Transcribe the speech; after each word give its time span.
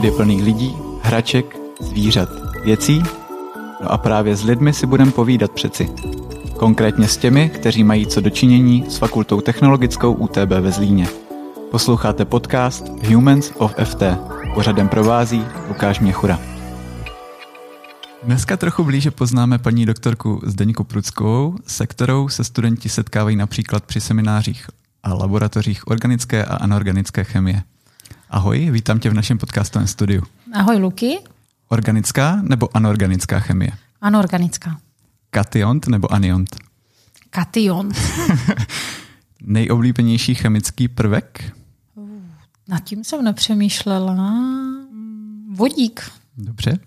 Svět 0.00 0.12
je 0.12 0.16
plný 0.16 0.42
lidí, 0.42 0.76
hraček, 1.02 1.56
zvířat, 1.80 2.28
věcí. 2.64 3.02
No 3.82 3.92
a 3.92 3.98
právě 3.98 4.36
s 4.36 4.44
lidmi 4.44 4.72
si 4.72 4.86
budeme 4.86 5.10
povídat 5.10 5.50
přeci. 5.50 5.88
Konkrétně 6.56 7.08
s 7.08 7.16
těmi, 7.16 7.48
kteří 7.48 7.84
mají 7.84 8.06
co 8.06 8.20
dočinění 8.20 8.84
s 8.88 8.96
Fakultou 8.96 9.40
technologickou 9.40 10.12
UTB 10.12 10.50
ve 10.60 10.72
Zlíně. 10.72 11.08
Posloucháte 11.70 12.24
podcast 12.24 12.88
Humans 13.08 13.52
of 13.56 13.74
FT. 13.84 14.02
Pořadem 14.54 14.88
provází 14.88 15.44
Lukáš 15.68 16.00
Měchura. 16.00 16.40
Dneska 18.22 18.56
trochu 18.56 18.84
blíže 18.84 19.10
poznáme 19.10 19.58
paní 19.58 19.86
doktorku 19.86 20.40
Zdeňku 20.46 20.84
Pruckovou, 20.84 21.56
se 21.66 21.86
kterou 21.86 22.28
se 22.28 22.44
studenti 22.44 22.88
setkávají 22.88 23.36
například 23.36 23.84
při 23.84 24.00
seminářích 24.00 24.66
a 25.02 25.14
laboratořích 25.14 25.86
organické 25.86 26.44
a 26.44 26.56
anorganické 26.56 27.24
chemie. 27.24 27.62
Ahoj, 28.32 28.70
vítám 28.70 28.98
tě 28.98 29.10
v 29.10 29.14
našem 29.14 29.38
podcastovém 29.38 29.86
studiu. 29.86 30.22
Ahoj 30.52 30.76
Luky. 30.76 31.18
Organická 31.68 32.42
nebo 32.42 32.76
anorganická 32.76 33.40
chemie? 33.40 33.70
Anorganická. 34.00 34.80
Kationt 35.30 35.88
nebo 35.88 36.12
aniont? 36.12 36.56
Kation. 37.30 37.88
Nejoblíbenější 39.42 40.34
chemický 40.34 40.88
prvek? 40.88 41.52
Nad 42.68 42.84
tím 42.84 43.04
jsem 43.04 43.24
nepřemýšlela. 43.24 44.32
Vodík. 45.54 46.10
Dobře. 46.36 46.78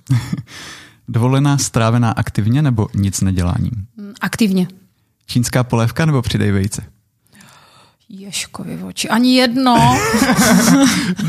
Dovolená 1.08 1.58
strávená 1.58 2.12
aktivně 2.12 2.62
nebo 2.62 2.88
nic 2.96 3.22
neděláním? 3.22 3.88
Aktivně. 4.22 4.68
Čínská 5.26 5.64
polévka 5.64 6.06
nebo 6.06 6.22
přidej 6.22 6.52
vejce? 6.52 6.84
Ješkovi 8.10 8.84
oči. 8.84 9.10
Ani 9.10 9.36
jedno. 9.36 9.76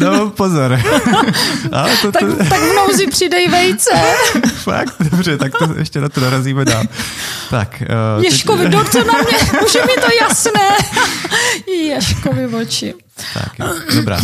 No, 0.01 0.31
pozor. 0.31 0.73
Ale 1.73 1.97
to, 2.03 2.13
to... 2.13 2.19
Tak, 2.19 2.49
tak 2.49 2.61
v 2.61 2.75
nouzi 2.75 3.07
přidej 3.07 3.49
vejce. 3.49 3.91
Fakt? 4.55 5.03
Dobře, 5.11 5.39
tak 5.39 5.53
to 5.59 5.75
ještě 5.79 6.01
na 6.01 6.09
to 6.09 6.21
narazíme 6.21 6.65
dál. 6.65 6.85
Tak, 7.51 7.83
uh, 8.17 8.25
Ješkovi, 8.25 8.63
teď... 8.63 8.73
doktor 8.73 9.07
na 9.07 9.13
mě, 9.13 9.61
už 9.67 9.75
je 9.75 9.83
mi 9.83 9.93
to 9.95 10.09
jasné. 10.23 10.69
Ješkovi 11.85 12.47
oči. 12.47 12.95
Tak, 13.35 13.59
jo. 13.59 13.67
dobrá. 13.95 14.21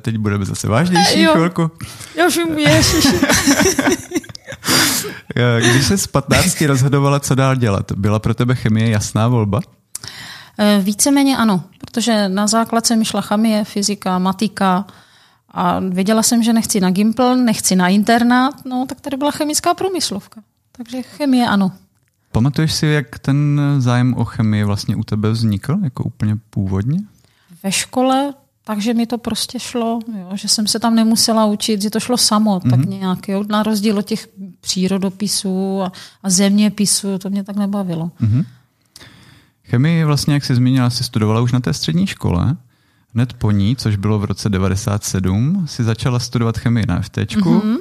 Teď 0.00 0.16
budeme 0.16 0.44
zase 0.44 0.68
vážnější 0.68 1.22
jo. 1.22 1.32
chvilku. 1.32 1.70
Já 2.14 2.26
už 2.26 2.36
jim 2.36 2.58
ježiši. 2.58 3.20
Když 5.58 5.86
se 5.86 5.98
z 5.98 6.06
15 6.06 6.60
rozhodovala, 6.60 7.20
co 7.20 7.34
dál 7.34 7.56
dělat, 7.56 7.92
byla 7.92 8.18
pro 8.18 8.34
tebe 8.34 8.54
chemie 8.54 8.90
jasná 8.90 9.28
volba? 9.28 9.60
Eh, 10.62 10.80
víceméně 10.82 11.36
ano, 11.36 11.64
protože 11.78 12.28
na 12.28 12.46
základce 12.46 12.96
mi 12.96 13.04
šla 13.04 13.20
chemie, 13.20 13.64
fyzika, 13.64 14.18
matika 14.18 14.86
a 15.48 15.80
věděla 15.80 16.22
jsem, 16.22 16.42
že 16.42 16.52
nechci 16.52 16.80
na 16.80 16.90
Gimpl, 16.90 17.36
nechci 17.36 17.76
na 17.76 17.88
internát, 17.88 18.64
no 18.64 18.86
tak 18.88 19.00
tady 19.00 19.16
byla 19.16 19.30
chemická 19.30 19.74
průmyslovka. 19.74 20.42
Takže 20.72 21.02
chemie 21.02 21.46
ano. 21.46 21.72
Pamatuješ 22.32 22.72
si, 22.72 22.86
jak 22.86 23.18
ten 23.18 23.60
zájem 23.78 24.14
o 24.14 24.24
chemii 24.24 24.64
vlastně 24.64 24.96
u 24.96 25.04
tebe 25.04 25.30
vznikl, 25.30 25.78
jako 25.82 26.04
úplně 26.04 26.36
původně? 26.50 27.00
Ve 27.62 27.72
škole, 27.72 28.34
takže 28.64 28.94
mi 28.94 29.06
to 29.06 29.18
prostě 29.18 29.58
šlo, 29.58 29.98
jo, 30.18 30.30
že 30.34 30.48
jsem 30.48 30.66
se 30.66 30.78
tam 30.78 30.94
nemusela 30.94 31.46
učit, 31.46 31.82
že 31.82 31.90
to 31.90 32.00
šlo 32.00 32.16
samo, 32.16 32.58
mm-hmm. 32.58 32.70
tak 32.70 32.78
mhm. 32.78 32.90
nějak, 32.90 33.28
jo, 33.28 33.44
na 33.48 33.62
rozdíl 33.62 33.98
od 33.98 34.06
těch 34.06 34.28
přírodopisů 34.60 35.82
a, 35.82 35.92
a 36.22 36.30
zeměpisů, 36.30 37.18
to 37.18 37.30
mě 37.30 37.44
tak 37.44 37.56
nebavilo. 37.56 38.10
Mm-hmm. 38.20 38.44
Chemii 39.64 40.04
vlastně, 40.04 40.34
jak 40.34 40.44
jsi 40.44 40.54
zmínila, 40.54 40.90
si 40.90 41.04
studovala 41.04 41.40
už 41.40 41.52
na 41.52 41.60
té 41.60 41.72
střední 41.72 42.06
škole. 42.06 42.56
Hned 43.14 43.32
po 43.32 43.50
ní, 43.50 43.76
což 43.76 43.96
bylo 43.96 44.18
v 44.18 44.24
roce 44.24 44.48
97, 44.48 45.64
si 45.68 45.84
začala 45.84 46.18
studovat 46.18 46.58
chemii 46.58 46.86
na 46.88 47.00
FT. 47.00 47.16
Mm-hmm. 47.16 47.76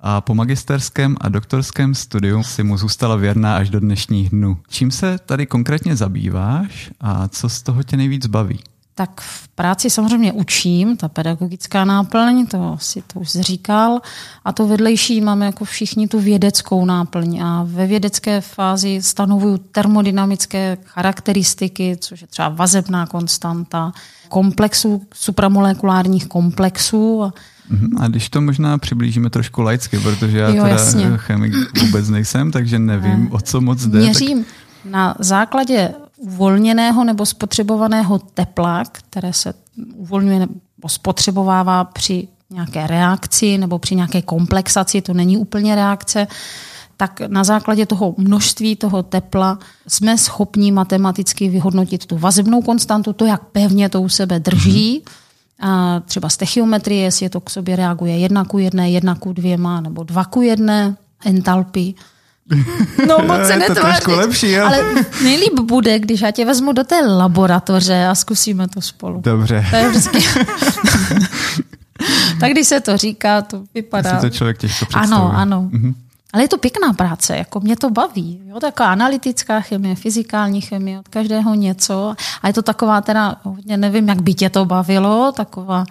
A 0.00 0.20
po 0.20 0.34
magisterském 0.34 1.16
a 1.20 1.28
doktorském 1.28 1.94
studiu 1.94 2.42
si 2.42 2.62
mu 2.62 2.76
zůstala 2.76 3.16
věrná 3.16 3.56
až 3.56 3.70
do 3.70 3.80
dnešních 3.80 4.30
dnů. 4.30 4.58
Čím 4.68 4.90
se 4.90 5.18
tady 5.26 5.46
konkrétně 5.46 5.96
zabýváš 5.96 6.90
a 7.00 7.28
co 7.28 7.48
z 7.48 7.62
toho 7.62 7.82
tě 7.82 7.96
nejvíc 7.96 8.26
baví? 8.26 8.60
Tak 8.98 9.20
v 9.20 9.48
práci 9.48 9.90
samozřejmě 9.90 10.32
učím, 10.32 10.96
ta 10.96 11.08
pedagogická 11.08 11.84
náplň, 11.84 12.46
to 12.46 12.76
si 12.80 13.02
to 13.12 13.20
už 13.20 13.28
říkal, 13.28 14.00
a 14.44 14.52
to 14.52 14.66
vedlejší 14.66 15.20
máme 15.20 15.46
jako 15.46 15.64
všichni 15.64 16.08
tu 16.08 16.20
vědeckou 16.20 16.84
náplň 16.84 17.40
a 17.42 17.66
ve 17.68 17.86
vědecké 17.86 18.40
fázi 18.40 19.02
stanovuju 19.02 19.58
termodynamické 19.58 20.76
charakteristiky, 20.84 21.96
což 22.00 22.20
je 22.20 22.26
třeba 22.26 22.48
vazebná 22.48 23.06
konstanta, 23.06 23.92
komplexů, 24.28 25.02
supramolekulárních 25.14 26.26
komplexů. 26.26 27.32
Mhm, 27.68 27.98
a 27.98 28.08
když 28.08 28.28
to 28.28 28.40
možná 28.40 28.78
přiblížíme 28.78 29.30
trošku 29.30 29.62
laicky, 29.62 29.98
protože 29.98 30.38
já 30.38 30.48
jo, 30.48 30.62
teda 30.62 30.68
jasně. 30.68 31.12
chemik 31.16 31.54
vůbec 31.82 32.08
nejsem, 32.08 32.50
takže 32.50 32.78
nevím, 32.78 33.32
o 33.32 33.40
co 33.40 33.60
moc 33.60 33.86
jde. 33.86 33.98
Měřím 33.98 34.44
tak... 34.44 34.52
na 34.92 35.14
základě 35.18 35.94
uvolněného 36.16 37.04
nebo 37.04 37.26
spotřebovaného 37.26 38.18
tepla, 38.18 38.84
které 38.92 39.32
se 39.32 39.54
uvolňuje 39.96 40.38
nebo 40.38 40.88
spotřebovává 40.88 41.84
při 41.84 42.28
nějaké 42.50 42.86
reakci 42.86 43.58
nebo 43.58 43.78
při 43.78 43.94
nějaké 43.96 44.22
komplexaci, 44.22 45.02
to 45.02 45.14
není 45.14 45.36
úplně 45.36 45.74
reakce, 45.74 46.26
tak 46.96 47.20
na 47.26 47.44
základě 47.44 47.86
toho 47.86 48.14
množství 48.18 48.76
toho 48.76 49.02
tepla 49.02 49.58
jsme 49.88 50.18
schopni 50.18 50.72
matematicky 50.72 51.48
vyhodnotit 51.48 52.06
tu 52.06 52.18
vazebnou 52.18 52.62
konstantu, 52.62 53.12
to, 53.12 53.24
jak 53.24 53.44
pevně 53.44 53.88
to 53.88 54.02
u 54.02 54.08
sebe 54.08 54.40
drží, 54.40 55.02
a 55.60 56.00
třeba 56.00 56.28
z 56.28 56.36
techiometrie, 56.36 57.02
jestli 57.02 57.28
to 57.28 57.40
k 57.40 57.50
sobě 57.50 57.76
reaguje 57.76 58.18
jedna 58.18 58.44
ku 58.44 58.58
jedné, 58.58 58.90
jedna 58.90 59.14
ku 59.14 59.32
dvěma 59.32 59.80
nebo 59.80 60.02
dva 60.02 60.24
ku 60.24 60.42
jedné, 60.42 60.96
entalpy. 61.24 61.94
No 63.06 63.18
moc 63.26 63.46
se 63.46 63.56
netváří. 63.56 64.04
To 64.04 64.16
lepší, 64.16 64.50
jo? 64.50 64.66
Ale 64.66 64.84
nejlíp 65.22 65.60
bude, 65.60 65.98
když 65.98 66.20
já 66.20 66.30
tě 66.30 66.44
vezmu 66.44 66.72
do 66.72 66.84
té 66.84 67.06
laboratoře 67.06 68.06
a 68.06 68.14
zkusíme 68.14 68.68
to 68.68 68.80
spolu. 68.80 69.20
Dobře. 69.20 69.66
To 69.70 69.76
je 69.76 69.88
vždycky... 69.88 70.18
tak 72.40 72.50
když 72.50 72.68
se 72.68 72.80
to 72.80 72.96
říká, 72.96 73.42
to 73.42 73.62
vypadá... 73.74 74.20
Si 74.20 74.20
to 74.20 74.30
člověk 74.30 74.58
těžko 74.58 74.86
představí. 74.86 75.12
Ano, 75.12 75.32
ano. 75.36 75.68
Mhm. 75.72 75.94
Ale 76.32 76.44
je 76.44 76.48
to 76.48 76.58
pěkná 76.58 76.92
práce, 76.92 77.36
jako 77.36 77.60
mě 77.60 77.76
to 77.76 77.90
baví. 77.90 78.40
Jo? 78.46 78.60
Taková 78.60 78.92
analytická 78.92 79.60
chemie, 79.60 79.94
fyzikální 79.94 80.60
chemie, 80.60 80.98
od 80.98 81.08
každého 81.08 81.54
něco. 81.54 82.14
A 82.42 82.48
je 82.48 82.52
to 82.54 82.62
taková 82.62 83.00
teda, 83.00 83.36
hodně 83.42 83.76
nevím, 83.76 84.08
jak 84.08 84.22
by 84.22 84.34
tě 84.34 84.50
to 84.50 84.64
bavilo, 84.64 85.32
taková 85.32 85.84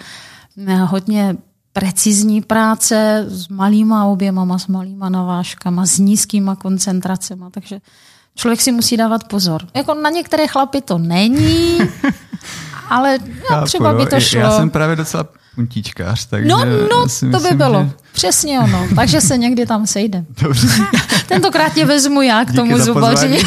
hodně 0.86 1.36
precizní 1.76 2.42
práce 2.42 3.26
s 3.28 3.48
malýma 3.48 4.06
objemama, 4.06 4.60
s 4.60 4.68
malýma 4.68 5.10
navážkama, 5.10 5.86
s 5.86 6.00
nízkýma 6.00 6.56
koncentracemi, 6.56 7.44
takže 7.52 7.80
člověk 8.36 8.62
si 8.62 8.72
musí 8.72 8.98
dávat 8.98 9.28
pozor. 9.28 9.68
Jako 9.74 9.94
na 9.94 10.10
některé 10.10 10.48
chlapy 10.48 10.82
to 10.82 10.98
není, 10.98 11.78
ale 12.90 13.20
no, 13.52 13.66
třeba 13.66 13.94
by 13.94 14.06
to 14.06 14.20
šlo. 14.20 14.40
Já 14.40 14.52
jsem 14.52 14.70
právě 14.70 14.96
docela 14.96 15.28
puntíčkář, 15.56 16.26
takže 16.26 16.50
No, 16.50 16.66
no 16.66 16.88
to 16.88 17.04
myslím, 17.04 17.32
by 17.32 17.56
bylo. 17.56 17.84
Že... 17.84 17.92
Přesně 18.14 18.60
ono. 18.60 18.88
Takže 18.96 19.22
se 19.22 19.38
někdy 19.38 19.66
tam 19.66 19.88
sejde. 19.88 20.26
Dobře. 20.42 20.68
Tentokrát 21.28 21.74
tě 21.74 21.86
vezmu 21.86 22.22
já 22.22 22.46
k 22.46 22.48
Díky 22.48 22.56
tomu 22.56 22.80
zubaři. 22.80 23.40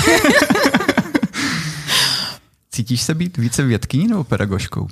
Cítíš 2.71 3.03
se 3.03 3.15
být 3.15 3.37
více 3.37 3.62
vědkyní 3.62 4.09
nebo 4.09 4.25
pedagožkou? 4.25 4.88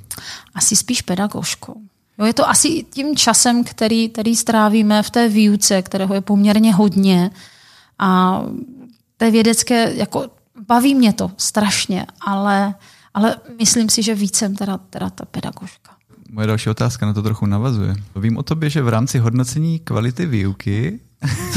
Asi 0.55 0.75
spíš 0.75 1.01
pedagožkou. 1.01 1.81
Jo, 2.19 2.25
je 2.25 2.33
to 2.33 2.49
asi 2.49 2.85
tím 2.89 3.15
časem, 3.15 3.63
který, 3.63 4.09
který 4.09 4.35
strávíme 4.35 5.03
v 5.03 5.09
té 5.09 5.29
výuce, 5.29 5.81
kterého 5.81 6.13
je 6.13 6.21
poměrně 6.21 6.73
hodně. 6.73 7.31
A 7.99 8.41
té 9.17 9.31
vědecké, 9.31 9.93
jako 9.95 10.25
baví 10.67 10.95
mě 10.95 11.13
to 11.13 11.31
strašně, 11.37 12.05
ale, 12.21 12.75
ale 13.13 13.35
myslím 13.59 13.89
si, 13.89 14.03
že 14.03 14.15
vícem 14.15 14.55
teda, 14.55 14.77
teda 14.77 15.09
ta 15.09 15.25
pedagožka. 15.25 15.91
Moje 16.29 16.47
další 16.47 16.69
otázka 16.69 17.05
na 17.05 17.13
to 17.13 17.21
trochu 17.23 17.45
navazuje. 17.45 17.95
Vím 18.15 18.37
o 18.37 18.43
tobě, 18.43 18.69
že 18.69 18.81
v 18.81 18.89
rámci 18.89 19.19
hodnocení 19.19 19.79
kvality 19.79 20.25
výuky... 20.25 20.99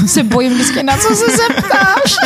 se 0.07 0.23
bojím 0.23 0.55
vždycky, 0.55 0.83
na 0.83 0.97
co 0.97 1.09
se 1.09 1.25
zeptáš. 1.37 2.17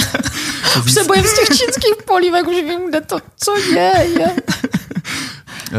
už 0.85 0.93
se 0.93 1.05
bojím 1.05 1.25
z 1.25 1.35
těch 1.35 1.49
čínských 1.49 2.03
polívek, 2.07 2.47
už 2.47 2.55
vím, 2.55 2.89
kde 2.89 3.01
to, 3.01 3.19
co 3.37 3.57
je. 3.57 3.93
je. 4.19 4.37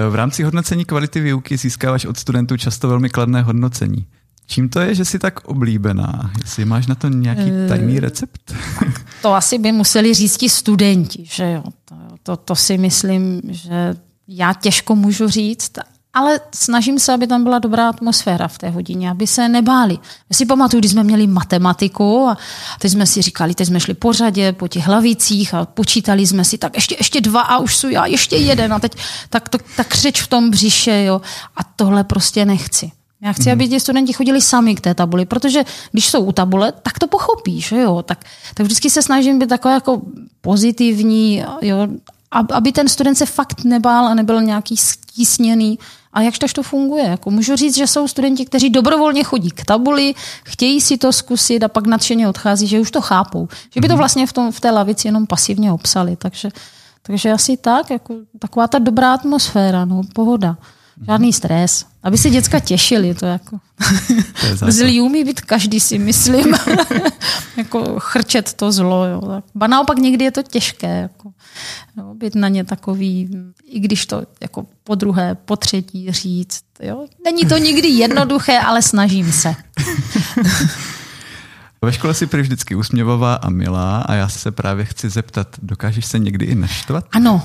V 0.09 0.15
rámci 0.15 0.43
hodnocení 0.43 0.85
kvality 0.85 1.21
výuky 1.21 1.57
získáváš 1.57 2.05
od 2.05 2.17
studentů 2.17 2.57
často 2.57 2.87
velmi 2.87 3.09
kladné 3.09 3.41
hodnocení. 3.41 4.05
Čím 4.47 4.69
to 4.69 4.79
je, 4.79 4.95
že 4.95 5.05
jsi 5.05 5.19
tak 5.19 5.47
oblíbená? 5.47 6.31
Jestli 6.41 6.65
máš 6.65 6.87
na 6.87 6.95
to 6.95 7.07
nějaký 7.07 7.51
eh, 7.51 7.67
tajný 7.67 7.99
recept? 7.99 8.55
To 9.21 9.33
asi 9.33 9.57
by 9.57 9.71
museli 9.71 10.13
říct 10.13 10.37
ti 10.37 10.49
studenti, 10.49 11.25
že 11.25 11.51
jo. 11.51 11.63
To, 11.85 11.95
to, 12.23 12.37
to 12.37 12.55
si 12.55 12.77
myslím, 12.77 13.41
že 13.49 13.95
já 14.27 14.53
těžko 14.53 14.95
můžu 14.95 15.27
říct, 15.27 15.71
ale 16.15 16.39
snažím 16.55 16.99
se, 16.99 17.13
aby 17.13 17.27
tam 17.27 17.43
byla 17.43 17.59
dobrá 17.59 17.89
atmosféra 17.89 18.47
v 18.47 18.57
té 18.57 18.69
hodině, 18.69 19.09
aby 19.09 19.27
se 19.27 19.49
nebáli. 19.49 19.97
Já 20.29 20.33
si 20.33 20.45
pamatuju, 20.45 20.79
když 20.79 20.91
jsme 20.91 21.03
měli 21.03 21.27
matematiku 21.27 22.27
a 22.27 22.37
teď 22.79 22.91
jsme 22.91 23.05
si 23.05 23.21
říkali, 23.21 23.55
teď 23.55 23.67
jsme 23.67 23.79
šli 23.79 23.93
po 23.93 24.13
řadě, 24.13 24.53
po 24.53 24.67
těch 24.67 24.85
hlavicích 24.85 25.53
a 25.53 25.65
počítali 25.65 26.27
jsme 26.27 26.45
si, 26.45 26.57
tak 26.57 26.75
ještě, 26.75 26.95
ještě 26.99 27.21
dva 27.21 27.41
a 27.41 27.57
už 27.57 27.77
jsou 27.77 27.89
já, 27.89 28.05
ještě 28.05 28.35
jeden 28.35 28.73
a 28.73 28.79
teď 28.79 28.95
tak, 29.29 29.49
to, 29.49 29.57
tak 29.77 29.87
křeč 29.87 30.21
v 30.21 30.27
tom 30.27 30.51
břiše, 30.51 31.03
jo. 31.03 31.21
A 31.55 31.63
tohle 31.75 32.03
prostě 32.03 32.45
nechci. 32.45 32.91
Já 33.21 33.33
chci, 33.33 33.51
aby 33.51 33.67
ti 33.67 33.79
studenti 33.79 34.13
chodili 34.13 34.41
sami 34.41 34.75
k 34.75 34.81
té 34.81 34.93
tabuli, 34.93 35.25
protože 35.25 35.63
když 35.91 36.07
jsou 36.09 36.23
u 36.23 36.31
tabule, 36.31 36.71
tak 36.71 36.99
to 36.99 37.07
pochopíš, 37.07 37.71
jo? 37.71 38.03
Tak, 38.05 38.25
tak 38.53 38.65
vždycky 38.65 38.89
se 38.89 39.01
snažím 39.01 39.39
být 39.39 39.49
takový 39.49 39.73
jako 39.73 40.01
pozitivní, 40.41 41.43
jo? 41.61 41.87
aby 42.31 42.71
ten 42.71 42.87
student 42.87 43.17
se 43.17 43.25
fakt 43.25 43.63
nebál 43.63 44.07
a 44.07 44.13
nebyl 44.13 44.41
nějaký 44.41 44.77
stísněný. 44.77 45.79
A 46.15 46.21
jakž 46.21 46.53
to 46.53 46.63
funguje? 46.63 47.03
Jako 47.03 47.31
můžu 47.31 47.55
říct, 47.55 47.75
že 47.75 47.87
jsou 47.87 48.07
studenti, 48.07 48.45
kteří 48.45 48.69
dobrovolně 48.69 49.23
chodí 49.23 49.51
k 49.51 49.65
tabuli, 49.65 50.15
chtějí 50.43 50.81
si 50.81 50.97
to 50.97 51.13
zkusit 51.13 51.63
a 51.63 51.67
pak 51.67 51.87
nadšeně 51.87 52.27
odchází, 52.27 52.67
že 52.67 52.79
už 52.79 52.91
to 52.91 53.01
chápou. 53.01 53.47
Že 53.73 53.81
by 53.81 53.87
to 53.87 53.93
mhm. 53.93 53.97
vlastně 53.97 54.27
v, 54.27 54.33
tom, 54.33 54.51
v 54.51 54.59
té 54.59 54.71
lavici 54.71 55.07
jenom 55.07 55.27
pasivně 55.27 55.71
obsali. 55.71 56.15
Takže, 56.15 56.49
takže 57.01 57.31
asi 57.31 57.57
tak, 57.57 57.89
jako 57.89 58.15
taková 58.39 58.67
ta 58.67 58.79
dobrá 58.79 59.13
atmosféra, 59.13 59.85
no, 59.85 60.01
pohoda. 60.13 60.57
Žádný 61.05 61.33
stres. 61.33 61.85
Aby 62.03 62.17
se 62.17 62.29
děcka 62.29 62.59
těšili, 62.59 63.15
to 63.15 63.25
jako. 63.25 63.59
To 64.59 64.71
Zlý 64.71 65.01
umí 65.01 65.23
být 65.23 65.41
každý, 65.41 65.79
si 65.79 65.99
myslím. 65.99 66.55
jako 67.57 67.99
chrčet 67.99 68.53
to 68.53 68.71
zlo. 68.71 69.05
Jo. 69.05 69.41
Ba 69.55 69.67
naopak 69.67 69.97
někdy 69.97 70.25
je 70.25 70.31
to 70.31 70.43
těžké. 70.43 71.01
Jako, 71.01 71.31
jo, 71.97 72.13
být 72.13 72.35
na 72.35 72.47
ně 72.47 72.63
takový, 72.63 73.29
i 73.65 73.79
když 73.79 74.05
to 74.05 74.23
jako 74.41 74.65
po 74.83 74.95
druhé, 74.95 75.35
po 75.35 75.55
třetí 75.55 76.11
říct. 76.11 76.63
Jo. 76.81 77.05
Není 77.25 77.45
to 77.45 77.57
nikdy 77.57 77.87
jednoduché, 77.87 78.59
ale 78.59 78.81
snažím 78.81 79.31
se. 79.31 79.55
Ve 81.85 81.93
škole 81.93 82.13
si 82.13 82.27
prý 82.27 82.41
vždycky 82.41 82.75
usměvavá 82.75 83.35
a 83.35 83.49
milá 83.49 84.01
a 84.01 84.13
já 84.13 84.29
se 84.29 84.51
právě 84.51 84.85
chci 84.85 85.09
zeptat, 85.09 85.47
dokážeš 85.61 86.05
se 86.05 86.19
někdy 86.19 86.45
i 86.45 86.55
naštvat? 86.55 87.05
Ano, 87.11 87.43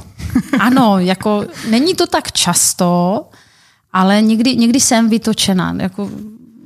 ano, 0.61 0.99
jako 0.99 1.45
není 1.71 1.95
to 1.95 2.07
tak 2.07 2.33
často, 2.33 3.25
ale 3.93 4.23
někdy, 4.23 4.57
někdy 4.57 4.81
jsem 4.81 5.09
vytočená. 5.09 5.75
Jako, 5.79 6.11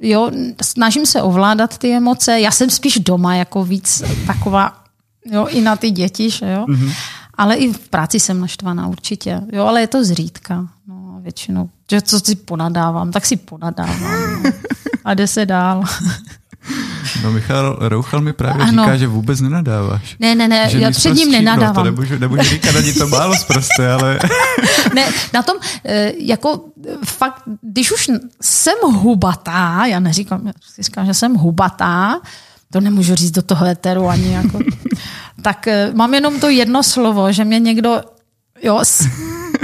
jo, 0.00 0.30
snažím 0.62 1.06
se 1.06 1.22
ovládat 1.22 1.78
ty 1.78 1.92
emoce. 1.92 2.40
Já 2.40 2.50
jsem 2.50 2.70
spíš 2.70 2.98
doma 2.98 3.34
jako 3.34 3.64
víc 3.64 4.02
taková, 4.26 4.84
jo, 5.26 5.46
i 5.46 5.60
na 5.60 5.76
ty 5.76 5.90
děti, 5.90 6.30
že 6.30 6.52
jo. 6.52 6.64
Mm-hmm. 6.68 6.92
Ale 7.34 7.54
i 7.54 7.72
v 7.72 7.88
práci 7.88 8.20
jsem 8.20 8.40
naštvaná 8.40 8.86
určitě. 8.86 9.40
Jo, 9.52 9.64
ale 9.64 9.80
je 9.80 9.86
to 9.86 10.04
zřídka. 10.04 10.68
No, 10.88 11.20
většinou. 11.22 11.70
Že 11.90 12.02
co 12.02 12.20
si 12.20 12.34
ponadávám, 12.34 13.12
tak 13.12 13.26
si 13.26 13.36
ponadávám. 13.36 14.42
No. 14.42 14.50
A 15.04 15.14
jde 15.14 15.26
se 15.26 15.46
dál. 15.46 15.84
No 17.22 17.32
Michal 17.32 17.78
Rouchal 17.80 18.20
mi 18.20 18.32
právě 18.32 18.62
ano. 18.62 18.84
říká, 18.84 18.96
že 18.96 19.06
vůbec 19.06 19.40
nenadáváš. 19.40 20.16
Ne, 20.20 20.34
ne, 20.34 20.48
ne, 20.48 20.70
že 20.70 20.78
já 20.78 20.90
před 20.90 21.14
ním 21.14 21.32
nenadávám. 21.32 21.74
To 21.74 21.84
nemůžu, 21.84 22.18
nemůžu 22.18 22.42
říkat 22.42 22.76
ani 22.76 22.92
to 22.92 23.08
málo 23.08 23.36
zprosté, 23.36 23.92
ale... 23.92 24.18
ne, 24.94 25.06
na 25.34 25.42
tom, 25.42 25.56
eh, 25.84 26.12
jako 26.18 26.64
fakt, 27.04 27.42
když 27.62 27.92
už 27.92 28.10
jsem 28.42 28.74
hubatá, 28.82 29.82
já 29.86 30.00
neříkám, 30.00 30.46
já 30.46 30.52
říkám, 30.80 31.06
že 31.06 31.14
jsem 31.14 31.34
hubatá, 31.34 32.20
to 32.72 32.80
nemůžu 32.80 33.14
říct 33.14 33.30
do 33.30 33.42
toho 33.42 33.66
eteru 33.66 34.08
ani 34.08 34.32
jako, 34.32 34.58
tak 35.42 35.68
eh, 35.68 35.90
mám 35.94 36.14
jenom 36.14 36.40
to 36.40 36.48
jedno 36.48 36.82
slovo, 36.82 37.32
že 37.32 37.44
mě 37.44 37.58
někdo 37.58 38.00
Jo, 38.64 38.80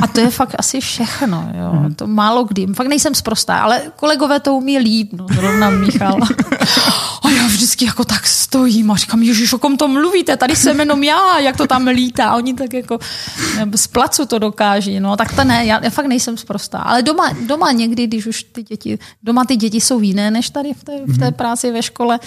a 0.02 0.06
to 0.06 0.20
je 0.20 0.31
fakt 0.31 0.55
asi 0.58 0.81
všechno. 0.81 1.52
Jo. 1.55 1.73
Mhm. 1.73 1.94
To 1.94 2.06
málo 2.06 2.44
kdy. 2.44 2.67
Fakt 2.67 2.87
nejsem 2.87 3.14
sprostá, 3.14 3.58
ale 3.58 3.82
kolegové 3.97 4.41
to 4.41 4.55
umí 4.55 4.79
líp. 4.79 5.12
No, 5.12 5.26
zrovna 5.35 5.70
Michal. 5.70 6.19
A 7.23 7.31
já 7.31 7.47
vždycky 7.47 7.85
jako 7.85 8.05
tak 8.05 8.26
stojím 8.26 8.91
a 8.91 8.97
říkám, 8.97 9.23
ježiš, 9.23 9.52
o 9.52 9.58
kom 9.58 9.76
to 9.76 9.88
mluvíte? 9.88 10.37
Tady 10.37 10.56
jsem 10.56 10.81
jenom 10.81 11.02
já, 11.02 11.38
jak 11.38 11.56
to 11.56 11.67
tam 11.67 11.87
lítá. 11.87 12.31
A 12.31 12.37
oni 12.37 12.55
tak 12.55 12.73
jako 12.73 12.99
z 13.75 13.87
placu 13.87 14.26
to 14.26 14.38
dokáží. 14.38 15.00
No, 15.00 15.17
tak 15.17 15.35
to 15.35 15.44
ne, 15.44 15.67
já, 15.67 15.85
já 15.85 15.91
fakt 15.91 16.06
nejsem 16.06 16.37
sprostá. 16.37 16.79
Ale 16.79 17.02
doma, 17.02 17.32
doma 17.47 17.73
někdy, 17.73 18.06
když 18.06 18.26
už 18.26 18.43
ty 18.43 18.62
děti, 18.62 18.99
doma 19.23 19.44
ty 19.44 19.56
děti 19.56 19.81
jsou 19.81 20.00
jiné 20.00 20.31
než 20.31 20.50
tady 20.50 20.75
v 20.75 20.85
té, 20.85 20.93
v 21.06 21.19
té 21.19 21.25
mhm. 21.25 21.35
práci 21.35 21.70
ve 21.70 21.82
škole, 21.82 22.20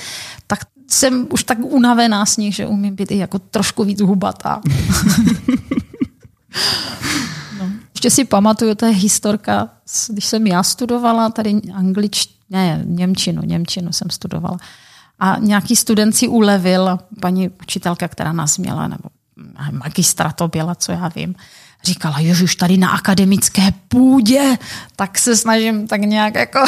tak 0.48 0.60
jsem 0.88 1.28
už 1.30 1.44
tak 1.44 1.58
unavená 1.62 2.26
z 2.26 2.38
nich, 2.38 2.56
že 2.56 2.68
umím 2.68 2.96
být 2.96 3.12
i 3.12 3.18
jako 3.18 3.40
trošku 3.40 3.84
víc 3.84 4.02
hubatá. 4.02 4.62
No. 7.60 7.70
Ještě 7.96 8.10
si 8.10 8.26
pamatuju, 8.26 8.76
to 8.76 8.86
je 8.86 8.92
historka, 8.92 9.70
když 10.10 10.26
jsem 10.26 10.48
já 10.48 10.64
studovala 10.64 11.30
tady 11.30 11.62
anglič, 11.74 12.30
ne, 12.50 12.82
Němčinu, 12.86 13.42
Němčinu 13.46 13.92
jsem 13.92 14.10
studovala. 14.10 14.58
A 15.20 15.38
nějaký 15.40 15.76
student 15.76 16.16
si 16.16 16.28
ulevil, 16.28 16.98
paní 17.22 17.50
učitelka, 17.50 18.08
která 18.08 18.34
nás 18.34 18.58
měla, 18.58 18.88
nebo 18.88 19.10
magistra 19.72 20.32
to 20.32 20.48
byla, 20.48 20.76
co 20.76 20.92
já 20.92 21.08
vím, 21.08 21.36
říkala, 21.84 22.18
už 22.44 22.56
tady 22.56 22.78
na 22.78 22.90
akademické 22.90 23.72
půdě, 23.88 24.58
tak 24.96 25.18
se 25.18 25.36
snažím 25.36 25.88
tak 25.88 26.02
nějak 26.02 26.36
jako... 26.36 26.60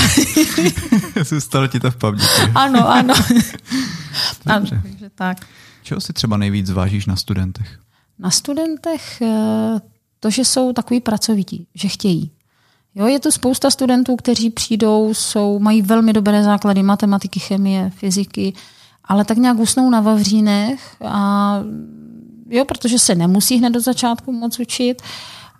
Zůstalo 1.23 1.67
ti 1.67 1.79
to 1.79 1.91
v 1.91 1.95
paměti. 1.95 2.27
ano, 2.55 2.89
ano. 2.89 3.13
ano 4.45 4.65
takže 4.83 5.09
tak. 5.15 5.37
Čeho 5.83 6.01
si 6.01 6.13
třeba 6.13 6.37
nejvíc 6.37 6.69
vážíš 6.69 7.05
na 7.05 7.15
studentech? 7.15 7.79
Na 8.19 8.31
studentech 8.31 9.21
eh, 9.21 9.81
to, 10.19 10.29
že 10.29 10.45
jsou 10.45 10.73
takový 10.73 10.99
pracovití, 10.99 11.67
že 11.75 11.87
chtějí. 11.87 12.31
Jo, 12.95 13.05
je 13.07 13.19
to 13.19 13.31
spousta 13.31 13.69
studentů, 13.69 14.15
kteří 14.15 14.49
přijdou, 14.49 15.13
jsou, 15.13 15.59
mají 15.59 15.81
velmi 15.81 16.13
dobré 16.13 16.43
základy 16.43 16.83
matematiky, 16.83 17.39
chemie, 17.39 17.89
fyziky, 17.89 18.53
ale 19.03 19.25
tak 19.25 19.37
nějak 19.37 19.59
usnou 19.59 19.89
na 19.89 20.01
Vavřínech 20.01 20.95
a 21.05 21.59
jo, 22.49 22.65
protože 22.65 22.99
se 22.99 23.15
nemusí 23.15 23.57
hned 23.57 23.69
do 23.69 23.79
začátku 23.79 24.31
moc 24.31 24.59
učit 24.59 25.01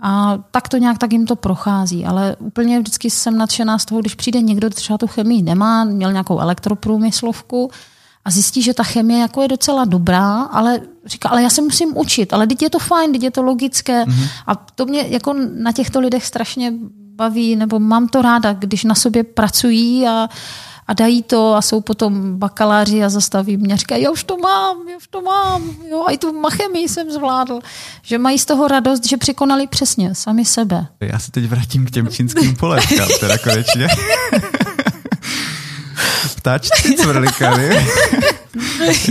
a 0.02 0.38
tak 0.52 0.70
to 0.70 0.78
nějak 0.78 0.98
tak 0.98 1.12
jim 1.12 1.26
to 1.26 1.36
prochází, 1.36 2.06
ale 2.06 2.36
úplně 2.40 2.80
vždycky 2.80 3.10
jsem 3.10 3.38
nadšená 3.38 3.80
z 3.80 3.86
toho, 3.86 4.02
když 4.02 4.16
přijde 4.16 4.42
někdo, 4.42 4.70
třeba 4.70 4.98
tu 4.98 5.08
chemii 5.08 5.44
nemá, 5.44 5.84
měl 5.84 6.12
nějakou 6.12 6.40
elektroprůmyslovku, 6.40 7.72
a 8.26 8.32
zjistí, 8.32 8.62
že 8.62 8.74
ta 8.74 8.84
chemie 8.84 9.20
jako 9.20 9.42
je 9.42 9.48
docela 9.48 9.86
dobrá, 9.86 10.42
ale 10.42 10.80
říká, 11.06 11.30
ale 11.30 11.44
já 11.44 11.50
se 11.50 11.62
musím 11.62 11.98
učit, 11.98 12.34
ale 12.34 12.48
teď 12.48 12.62
je 12.62 12.70
to 12.70 12.80
fajn, 12.80 13.12
teď 13.12 13.24
je 13.24 13.32
to 13.32 13.44
logické. 13.44 14.04
Mm-hmm. 14.04 14.28
A 14.48 14.56
to 14.56 14.86
mě 14.86 15.06
jako 15.08 15.36
na 15.56 15.72
těchto 15.72 16.00
lidech 16.00 16.26
strašně 16.26 16.74
baví, 17.16 17.56
nebo 17.56 17.80
mám 17.80 18.08
to 18.08 18.22
ráda, 18.22 18.54
když 18.54 18.84
na 18.84 18.96
sobě 18.96 19.24
pracují 19.24 20.08
a, 20.08 20.30
a 20.88 20.94
dají 20.94 21.24
to 21.24 21.56
a 21.56 21.62
jsou 21.62 21.82
potom 21.82 22.38
bakaláři 22.38 23.04
a 23.04 23.10
zastaví 23.10 23.58
mě 23.58 23.74
a 23.74 23.78
říkají, 23.78 24.04
já 24.04 24.12
už 24.12 24.24
to 24.24 24.38
mám, 24.38 24.88
já 24.90 24.98
už 24.98 25.08
to 25.08 25.22
mám, 25.22 25.64
jo, 25.90 26.04
a 26.08 26.12
i 26.12 26.18
tu 26.18 26.44
chemii 26.50 26.90
jsem 26.90 27.12
zvládl. 27.12 27.60
Že 28.02 28.18
mají 28.18 28.40
z 28.40 28.46
toho 28.46 28.68
radost, 28.68 29.08
že 29.08 29.18
překonali 29.18 29.68
přesně 29.68 30.16
sami 30.16 30.46
sebe. 30.46 30.88
Já 31.02 31.20
se 31.20 31.32
teď 31.32 31.46
vrátím 31.46 31.86
k 31.86 31.92
těm 31.92 32.08
čínským 32.08 32.56
polévkám, 32.56 33.08
teda 33.20 33.38
konečně. 33.38 33.88
ptáčci 36.46 36.94
cvrlikaly, 36.94 37.70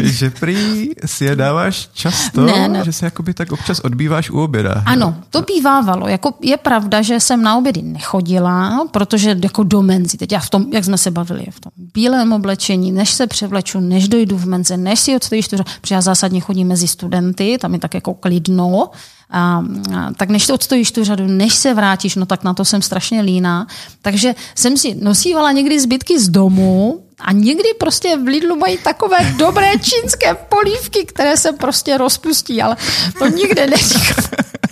že 0.03 0.31
prý 0.31 0.91
si 1.05 1.25
je 1.25 1.37
dáváš 1.37 1.91
často, 1.93 2.47
ne, 2.47 2.69
ne. 2.69 2.85
že 2.85 2.93
se 2.93 3.05
jakoby 3.05 3.35
tak 3.35 3.53
občas 3.53 3.81
odbýváš 3.81 4.31
u 4.31 4.43
oběda. 4.43 4.83
Ano, 4.87 5.17
to 5.31 5.43
bývávalo. 5.43 6.09
Jako 6.09 6.35
je 6.43 6.57
pravda, 6.57 7.03
že 7.03 7.21
jsem 7.21 7.43
na 7.43 7.57
obědy 7.57 7.83
nechodila, 7.83 8.87
protože 8.91 9.37
jako 9.43 9.63
do 9.63 9.83
menzy, 9.83 10.17
teď 10.17 10.33
já 10.33 10.41
v 10.41 10.51
tom, 10.51 10.67
jak 10.73 10.85
jsme 10.85 10.99
se 10.99 11.11
bavili, 11.11 11.47
v 11.51 11.61
tom 11.61 11.73
bílém 11.95 12.33
oblečení, 12.33 12.93
než 12.93 13.11
se 13.11 13.27
převleču, 13.27 13.81
než 13.81 14.09
dojdu 14.09 14.39
v 14.39 14.47
menze, 14.47 14.77
než 14.77 15.01
si 15.01 15.17
odstojíš, 15.17 15.49
protože 15.49 15.95
já 15.95 16.01
zásadně 16.01 16.41
chodím 16.41 16.69
mezi 16.69 16.89
studenty, 16.89 17.59
tam 17.61 17.75
je 17.75 17.81
tak 17.81 17.95
jako 17.95 18.15
klidno, 18.15 18.91
a, 19.31 19.65
a, 19.95 20.13
tak 20.17 20.31
než 20.31 20.47
to 20.47 20.55
odstojíš 20.55 20.93
tu 20.93 21.05
řadu, 21.05 21.27
než 21.27 21.55
se 21.55 21.75
vrátíš, 21.75 22.17
no 22.17 22.27
tak 22.27 22.45
na 22.45 22.55
to 22.55 22.65
jsem 22.65 22.83
strašně 22.83 23.21
líná. 23.21 23.67
Takže 24.03 24.35
jsem 24.55 24.77
si 24.77 24.95
nosívala 24.95 25.53
někdy 25.53 25.81
zbytky 25.81 26.21
z 26.21 26.29
domu, 26.29 27.04
a 27.21 27.33
někdy 27.33 27.69
prostě 27.79 28.17
v 28.17 28.27
Lidlu 28.27 28.57
mají 28.57 28.79
takové 28.79 29.19
dobré 29.37 29.71
čínské 29.79 30.35
polívky, 30.35 31.05
které 31.05 31.37
se 31.37 31.53
prostě 31.53 31.99
rozpustí, 31.99 32.63
ale 32.63 32.77
to 33.19 33.27
nikde 33.27 33.67
neříkám. 33.67 34.25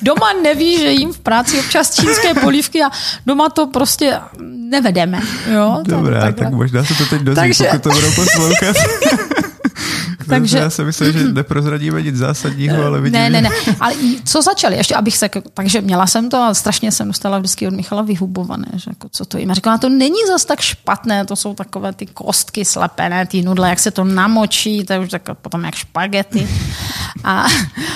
Doma 0.03 0.33
neví, 0.43 0.79
že 0.79 0.91
jim 0.91 1.13
v 1.13 1.19
práci 1.19 1.61
občas 1.61 1.95
čínské 1.95 2.35
polívky 2.35 2.83
a 2.83 2.91
doma 3.27 3.49
to 3.49 3.67
prostě 3.67 4.19
nevedeme. 4.73 5.21
Jo? 5.55 5.83
Dobrá, 5.83 6.21
tak, 6.21 6.37
tak 6.37 6.51
možná 6.51 6.85
se 6.85 6.95
to 6.95 7.07
teď 7.07 7.23
dozví, 7.23 7.43
Takže... 7.43 7.65
pokud 7.65 7.83
to 7.83 7.91
budou 7.91 8.15
poslouchat. 8.15 8.77
Takže... 10.29 10.59
Já 10.59 10.71
jsem 10.71 10.87
myslel, 10.87 11.13
že 11.13 11.33
neprozradíme 11.33 12.03
nic 12.03 12.17
zásadního, 12.17 12.85
ale 12.85 13.01
vidím. 13.01 13.21
Ne, 13.21 13.31
ne, 13.31 13.41
ne. 13.41 13.51
Ale 13.81 13.95
co 14.25 14.43
začali? 14.43 14.77
Ještě 14.77 14.95
abych 14.95 15.17
se... 15.17 15.31
Takže 15.55 15.81
měla 15.81 16.07
jsem 16.07 16.31
to 16.31 16.37
a 16.37 16.55
strašně 16.55 16.93
jsem 16.93 17.09
dostala 17.09 17.39
vždycky 17.39 17.69
od 17.69 17.75
Michala 17.75 18.03
vyhubované. 18.03 18.67
Že 18.75 18.85
jako, 18.91 19.09
co 19.13 19.25
to 19.25 19.39
jim? 19.39 19.51
A 19.51 19.55
říkala, 19.55 19.79
to 19.79 19.89
není 19.89 20.27
zas 20.29 20.45
tak 20.45 20.61
špatné, 20.61 21.25
to 21.25 21.37
jsou 21.37 21.55
takové 21.55 21.93
ty 21.93 22.07
kostky 22.07 22.65
slepené, 22.65 23.27
ty 23.27 23.43
nudle, 23.43 23.69
jak 23.69 23.79
se 23.79 23.91
to 23.91 24.05
namočí, 24.05 24.85
to 24.85 24.93
je 24.93 24.99
už 24.99 25.11
tak 25.11 25.23
potom 25.35 25.65
jak 25.65 25.75
špagety. 25.75 26.49
A, 27.25 27.47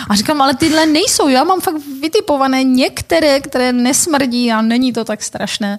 a 0.08 0.14
říkám, 0.14 0.42
ale 0.42 0.54
tyhle 0.54 0.86
nejsou. 0.86 1.28
Já 1.28 1.44
mám 1.44 1.60
fakt 1.60 1.76
vytipované 2.00 2.64
některé, 2.64 3.40
které 3.40 3.72
nesmrdí 3.72 4.52
a 4.52 4.62
není 4.62 4.92
to 4.92 5.04
tak 5.04 5.22
strašné. 5.22 5.78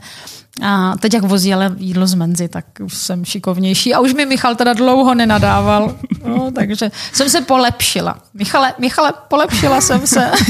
A 0.65 0.97
teď, 0.97 1.13
jak 1.13 1.23
vozí 1.23 1.53
ale 1.53 1.75
jídlo 1.77 2.07
z 2.07 2.13
menzy, 2.13 2.47
tak 2.47 2.65
už 2.83 2.93
jsem 2.93 3.25
šikovnější. 3.25 3.93
A 3.93 3.99
už 3.99 4.13
mi 4.13 4.25
Michal 4.25 4.55
teda 4.55 4.73
dlouho 4.73 5.15
nenadával. 5.15 5.95
No, 6.27 6.51
takže 6.55 6.91
jsem 7.13 7.29
se 7.29 7.41
polepšila. 7.41 8.17
Michale, 8.33 8.73
Michale, 8.79 9.13
polepšila 9.27 9.81
jsem 9.81 10.07
se. 10.07 10.31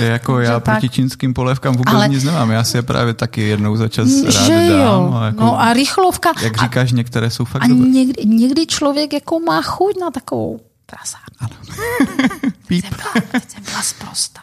Je 0.00 0.06
jako 0.06 0.40
já 0.40 0.60
tak. 0.60 0.74
proti 0.74 0.88
čínským 0.88 1.34
polévkám 1.34 1.74
vůbec 1.76 1.94
Ale... 1.94 2.08
nic 2.08 2.24
nemám. 2.24 2.50
Já 2.50 2.64
si 2.64 2.76
je 2.76 2.82
právě 2.82 3.14
taky 3.14 3.40
jednou 3.42 3.76
za 3.76 3.88
čas 3.88 4.08
rád 4.24 4.32
že 4.46 4.52
dám. 4.54 4.80
jo. 4.80 5.14
a 5.20 5.26
Jako, 5.26 5.40
No 5.40 5.60
a 5.60 5.72
rychlovka. 5.72 6.32
jak 6.42 6.58
a, 6.58 6.62
říkáš, 6.62 6.92
některé 6.92 7.30
jsou 7.30 7.44
fakt 7.44 7.62
a 7.62 7.66
dobré. 7.66 7.88
někdy, 7.88 8.24
někdy 8.26 8.66
člověk 8.66 9.12
jako 9.12 9.40
má 9.40 9.62
chuť 9.62 10.00
na 10.00 10.10
takovou 10.10 10.60
prasárnu. 10.86 11.56
Píp. 12.66 12.84
Jsem 12.84 12.96
byla, 12.96 13.42
jsem 13.48 13.62
byla 13.64 13.82
zprosta. 13.82 14.40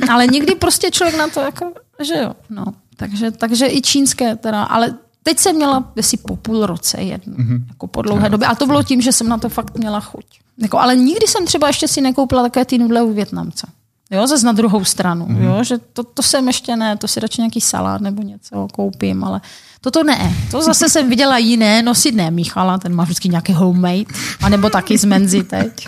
No. 0.00 0.12
ale 0.12 0.26
někdy 0.26 0.54
prostě 0.54 0.90
člověk 0.90 1.18
na 1.18 1.28
to 1.28 1.40
jako, 1.40 1.72
že 2.04 2.14
jo. 2.14 2.32
No. 2.50 2.64
Takže, 3.02 3.30
takže 3.30 3.66
i 3.66 3.82
čínské 3.82 4.36
teda, 4.36 4.62
ale 4.62 4.94
teď 5.22 5.38
jsem 5.38 5.56
měla 5.56 5.92
asi 5.98 6.16
po 6.16 6.36
půl 6.36 6.66
roce 6.66 7.00
jednu, 7.00 7.34
mm-hmm. 7.34 7.64
jako 7.68 7.86
po 7.86 8.02
dlouhé 8.02 8.30
době. 8.30 8.48
A 8.48 8.54
to 8.54 8.66
bylo 8.66 8.82
tím, 8.82 9.00
že 9.00 9.12
jsem 9.12 9.28
na 9.28 9.38
to 9.38 9.48
fakt 9.48 9.78
měla 9.78 10.00
chuť. 10.00 10.24
Jako, 10.58 10.78
ale 10.78 10.96
nikdy 10.96 11.26
jsem 11.26 11.46
třeba 11.46 11.66
ještě 11.66 11.88
si 11.88 12.00
nekoupila 12.00 12.42
také 12.42 12.64
ty 12.64 12.78
nudle 12.78 13.02
u 13.02 13.12
Větnamce. 13.12 13.66
Jo, 14.10 14.26
zase 14.26 14.46
na 14.46 14.52
druhou 14.52 14.84
stranu. 14.84 15.26
Mm-hmm. 15.26 15.42
Jo, 15.42 15.64
že 15.64 15.78
to, 15.78 16.04
to 16.04 16.22
jsem 16.22 16.46
ještě 16.46 16.76
ne, 16.76 16.96
to 16.96 17.08
si 17.08 17.20
radši 17.20 17.40
nějaký 17.40 17.60
salát 17.60 18.00
nebo 18.00 18.22
něco 18.22 18.68
koupím, 18.72 19.24
ale 19.24 19.40
toto 19.80 20.04
ne. 20.04 20.36
To 20.50 20.62
zase 20.62 20.88
jsem 20.88 21.08
viděla 21.08 21.38
jiné, 21.38 21.82
nosit 21.82 22.14
ne 22.14 22.30
Michala, 22.30 22.78
ten 22.78 22.94
má 22.94 23.04
vždycky 23.04 23.28
nějaký 23.28 23.52
homemade, 23.52 24.04
anebo 24.42 24.70
taky 24.70 24.98
z 24.98 25.04
Menzy 25.04 25.42
teď. 25.42 25.86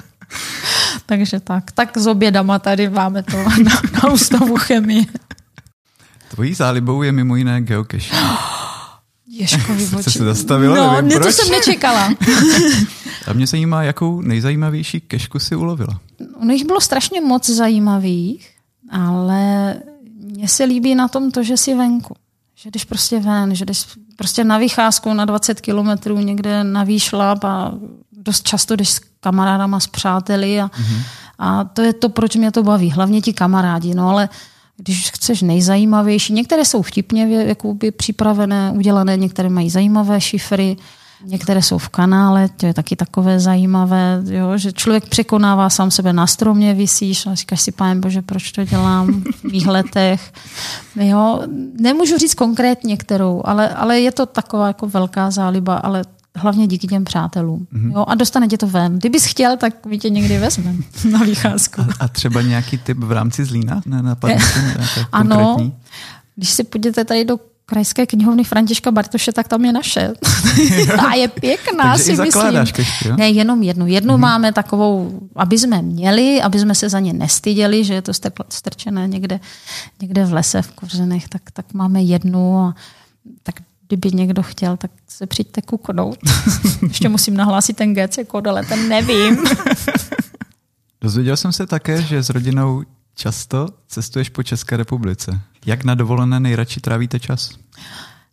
Takže 1.07 1.41
tak, 1.41 1.73
tak 1.73 1.99
s 1.99 2.07
obědama 2.07 2.59
tady 2.59 2.89
máme 2.89 3.23
to 3.23 3.37
na, 3.37 3.81
na 4.03 4.13
ústavu 4.13 4.57
chemie. 4.57 5.05
Tvojí 6.35 6.55
zálibou 6.55 7.03
je 7.03 7.13
mimo 7.13 7.37
jiné 7.37 7.61
geocaching. 7.63 8.13
Ježkovi 9.29 9.87
Srdce 9.87 10.11
se 10.19 10.25
zastavilo, 10.25 10.77
No, 10.77 10.93
nevím 10.93 11.09
ne, 11.09 11.15
to 11.15 11.21
proč. 11.21 11.35
jsem 11.35 11.51
nečekala. 11.51 12.15
A 13.27 13.33
mě 13.33 13.47
zajímá, 13.47 13.83
jakou 13.83 14.21
nejzajímavější 14.21 15.01
kešku 15.01 15.39
si 15.39 15.57
ulovila. 15.57 16.01
Ono 16.41 16.53
jich 16.53 16.67
bylo 16.67 16.81
strašně 16.81 17.21
moc 17.21 17.51
zajímavých, 17.51 18.51
ale 18.91 19.75
mně 20.21 20.49
se 20.49 20.65
líbí 20.65 20.95
na 20.95 21.09
tom 21.09 21.31
to, 21.31 21.43
že 21.43 21.57
jsi 21.57 21.75
venku. 21.75 22.17
Že 22.55 22.71
jdeš 22.71 22.85
prostě 22.85 23.21
ven, 23.21 23.55
že 23.55 23.65
jdeš 23.65 23.85
prostě 24.17 24.45
na 24.45 24.59
vycházku 24.59 25.15
na 25.15 25.25
20 25.25 25.61
kilometrů 25.61 26.19
někde 26.19 26.65
na 26.65 26.85
výšlap 26.85 27.45
a 27.45 27.73
dost 28.13 28.43
často 28.49 28.77
jdeš 28.77 28.89
s 28.89 29.01
kamarádama, 29.21 29.81
s 29.81 29.87
přáteli 29.87 30.61
a, 30.61 30.67
mm-hmm. 30.67 31.03
a 31.39 31.65
to 31.65 31.83
je 31.83 31.93
to, 31.93 32.09
proč 32.09 32.37
mě 32.37 32.51
to 32.53 32.63
baví. 32.63 32.91
Hlavně 32.91 33.21
ti 33.21 33.33
kamarádi, 33.33 33.95
no 33.95 34.09
ale 34.09 34.29
když 34.77 35.11
chceš 35.11 35.43
nejzajímavější, 35.43 36.33
některé 36.33 36.65
jsou 36.65 36.83
vtipně 36.83 37.47
jakoby 37.47 37.91
připravené, 37.91 38.73
udělané, 38.77 39.17
některé 39.17 39.49
mají 39.49 39.71
zajímavé 39.71 40.21
šifry, 40.21 40.77
Některé 41.27 41.63
jsou 41.63 41.79
v 41.79 41.89
kanále, 41.89 42.49
to 42.49 42.67
je 42.67 42.75
taky 42.75 42.97
takové 42.97 43.41
zajímavé, 43.41 44.23
jo, 44.31 44.59
že 44.59 44.73
člověk 44.73 45.09
překonává 45.09 45.71
sám 45.71 45.91
sebe 45.91 46.13
na 46.13 46.27
stromě, 46.27 46.75
vysíš 46.75 47.27
a 47.27 47.35
říkáš 47.35 47.61
si, 47.61 47.73
pánem 47.73 48.01
bože, 48.01 48.23
proč 48.23 48.53
to 48.53 48.65
dělám 48.65 49.23
v 49.23 49.45
mých 49.45 49.67
letech. 49.67 50.33
Jo, 50.97 51.43
nemůžu 51.81 52.19
říct 52.19 52.35
konkrétně 52.35 52.97
kterou, 52.97 53.43
ale, 53.45 53.69
ale 53.69 54.01
je 54.01 54.13
to 54.13 54.27
taková 54.27 54.67
jako 54.67 54.89
velká 54.89 55.31
záliba, 55.31 55.77
ale 55.77 56.05
hlavně 56.37 56.67
díky 56.67 56.87
těm 56.87 57.05
přátelům. 57.05 57.67
Mm-hmm. 57.73 57.93
Jo, 57.93 58.05
a 58.09 58.15
dostane 58.15 58.49
tě 58.49 58.59
to 58.59 58.67
ven. 58.67 58.99
Kdybys 58.99 59.25
chtěl, 59.25 59.57
tak 59.57 59.87
mi 59.87 59.99
tě 59.99 60.11
někdy 60.11 60.39
vezmeme 60.39 60.79
na 61.11 61.19
vycházku. 61.19 61.81
A, 61.81 61.87
a 62.01 62.09
třeba 62.09 62.43
nějaký 62.43 62.79
typ 62.79 62.99
v 62.99 63.13
rámci 63.13 63.45
Zlína? 63.45 63.83
Ne, 63.87 64.03
napadne 64.03 64.39
ano, 65.13 65.37
konkrétní? 65.37 65.75
když 66.37 66.51
si 66.51 66.65
půjdete 66.65 67.05
tady 67.05 67.25
do 67.25 67.39
krajské 67.67 68.07
knihovny 68.07 68.45
Františka 68.45 68.91
Bartoše, 68.91 69.33
tak 69.33 69.49
tam 69.49 69.65
je 69.65 69.73
naše. 69.73 70.13
a 71.09 71.15
je 71.15 71.29
pěkná, 71.29 71.85
Takže 71.85 72.05
si 72.05 72.17
myslím. 72.17 72.53
kešky, 72.53 73.09
jo? 73.09 73.17
Ne, 73.17 73.29
jenom 73.29 73.63
jednu. 73.63 73.87
Jednu 73.87 74.15
mm-hmm. 74.15 74.21
máme 74.21 74.53
takovou, 74.53 75.21
aby 75.37 75.59
jsme 75.59 75.83
měli, 75.83 76.43
aby 76.43 76.59
jsme 76.59 76.75
se 76.75 76.89
za 76.89 77.01
ně 77.01 77.13
nestyděli, 77.13 77.85
že 77.85 77.95
je 77.95 78.03
to 78.03 78.13
strčené 78.49 79.09
někde, 79.09 79.41
někde 80.03 80.25
v 80.25 80.33
lese, 80.33 80.63
v 80.63 80.71
kořenech, 80.71 81.29
tak, 81.29 81.43
tak 81.53 81.73
máme 81.73 82.03
jednu 82.03 82.59
a 82.59 82.75
tak 83.43 83.55
kdyby 83.89 84.11
někdo 84.13 84.43
chtěl, 84.43 84.77
tak 84.77 84.91
se 85.09 85.27
přijďte 85.27 85.63
kuknout. 85.63 86.19
Ještě 86.83 87.09
musím 87.09 87.37
nahlásit 87.37 87.77
ten 87.77 87.95
GC 87.95 88.19
kód, 88.27 88.47
ale 88.47 88.65
ten 88.65 88.89
nevím. 88.89 89.39
Dozvěděl 91.01 91.37
jsem 91.37 91.53
se 91.53 91.67
také, 91.67 92.03
že 92.03 92.23
s 92.23 92.31
rodinou 92.31 92.83
často 93.15 93.69
cestuješ 93.89 94.29
po 94.29 94.43
České 94.43 94.77
republice. 94.77 95.41
Jak 95.67 95.85
na 95.85 95.95
dovolené 95.95 96.41
nejradši 96.41 96.81
trávíte 96.81 97.21
čas? 97.21 97.51